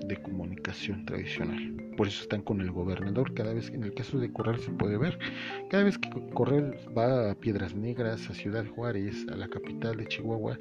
de 0.07 0.17
comunicación 0.23 1.05
tradicional. 1.05 1.75
Por 1.97 2.07
eso 2.07 2.23
están 2.23 2.43
con 2.43 2.61
el 2.61 2.71
gobernador 2.71 3.35
cada 3.35 3.53
vez 3.53 3.71
en 3.71 3.83
el 3.83 3.93
caso 3.93 4.21
de 4.21 4.33
Correr 4.33 4.61
se 4.61 4.71
puede 4.71 4.97
ver 4.97 5.19
cada 5.69 5.83
vez 5.83 5.99
que 5.99 6.09
Correr 6.33 6.79
va 6.97 7.33
a 7.33 7.35
Piedras 7.35 7.75
Negras 7.75 8.31
a 8.31 8.35
Ciudad 8.35 8.65
Juárez 8.65 9.27
a 9.33 9.37
la 9.37 9.49
capital 9.49 9.97
de 9.97 10.07
Chihuahua 10.07 10.57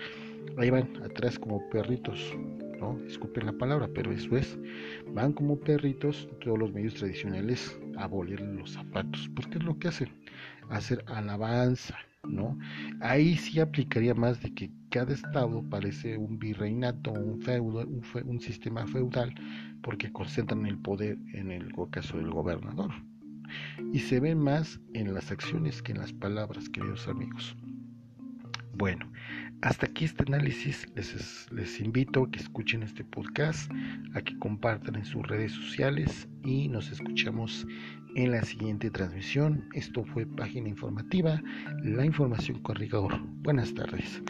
ahí 0.58 0.72
van 0.72 0.90
atrás 1.04 1.38
como 1.38 1.62
perritos 1.70 2.34
¿no? 2.80 2.98
Disculpen 3.06 3.46
la 3.46 3.54
palabra, 3.54 3.90
pero 3.94 4.12
eso 4.12 4.36
es. 4.38 4.58
Van 5.14 5.34
como 5.34 5.60
perritos 5.60 6.28
todos 6.42 6.58
los 6.60 6.74
medios 6.74 6.96
tradicionales 6.96 7.80
a 7.98 8.08
bolearle 8.08 8.54
los 8.56 8.72
zapatos, 8.72 9.30
porque 9.36 9.58
es 9.58 9.64
lo 9.64 9.78
que 9.78 9.90
hacen, 9.90 10.10
hacer 10.70 11.04
alabanza, 11.08 11.98
¿no? 12.24 12.58
Ahí 13.02 13.36
sí 13.36 13.60
aplicaría 13.60 14.14
más 14.14 14.42
de 14.42 14.54
que 14.54 14.72
cada 14.90 15.14
estado 15.14 15.64
parece 15.70 16.18
un 16.18 16.40
virreinato, 16.40 17.12
un 17.12 17.42
feudo, 17.42 17.86
un, 17.88 18.02
un 18.26 18.40
sistema 18.40 18.86
feudal, 18.88 19.34
porque 19.82 20.12
concentran 20.12 20.66
el 20.66 20.78
poder 20.78 21.18
en 21.34 21.52
el 21.52 21.74
caso 21.92 22.18
del 22.18 22.32
gobernador. 22.32 22.92
Y 23.94 24.00
se 24.00 24.20
ve 24.20 24.36
más 24.36 24.80
en 24.94 25.14
las 25.14 25.32
acciones 25.32 25.82
que 25.82 25.94
en 25.94 26.00
las 26.00 26.12
palabras, 26.12 26.68
queridos 26.70 27.08
amigos. 27.08 27.56
Bueno, 28.74 29.10
hasta 29.62 29.88
aquí 29.88 30.06
este 30.06 30.24
análisis. 30.24 30.88
Les, 30.96 31.80
invito 31.80 32.24
a 32.24 32.32
que 32.32 32.40
escuchen 32.40 32.84
este 32.84 33.04
podcast, 33.04 33.72
a 34.14 34.22
que 34.22 34.38
compartan 34.38 34.96
en 34.96 35.06
sus 35.06 35.26
redes 35.28 35.52
sociales 35.52 36.28
y 36.44 36.68
nos 36.68 36.92
escuchamos 36.92 37.66
en 38.16 38.32
la 38.32 38.44
siguiente 38.44 38.92
transmisión. 38.92 39.68
Esto 39.74 40.04
fue 40.06 40.26
Página 40.26 40.70
Informativa, 40.70 41.42
la 41.84 42.06
información 42.06 42.60
con. 42.60 42.78
Buenas 43.42 43.74
tardes. 43.74 44.22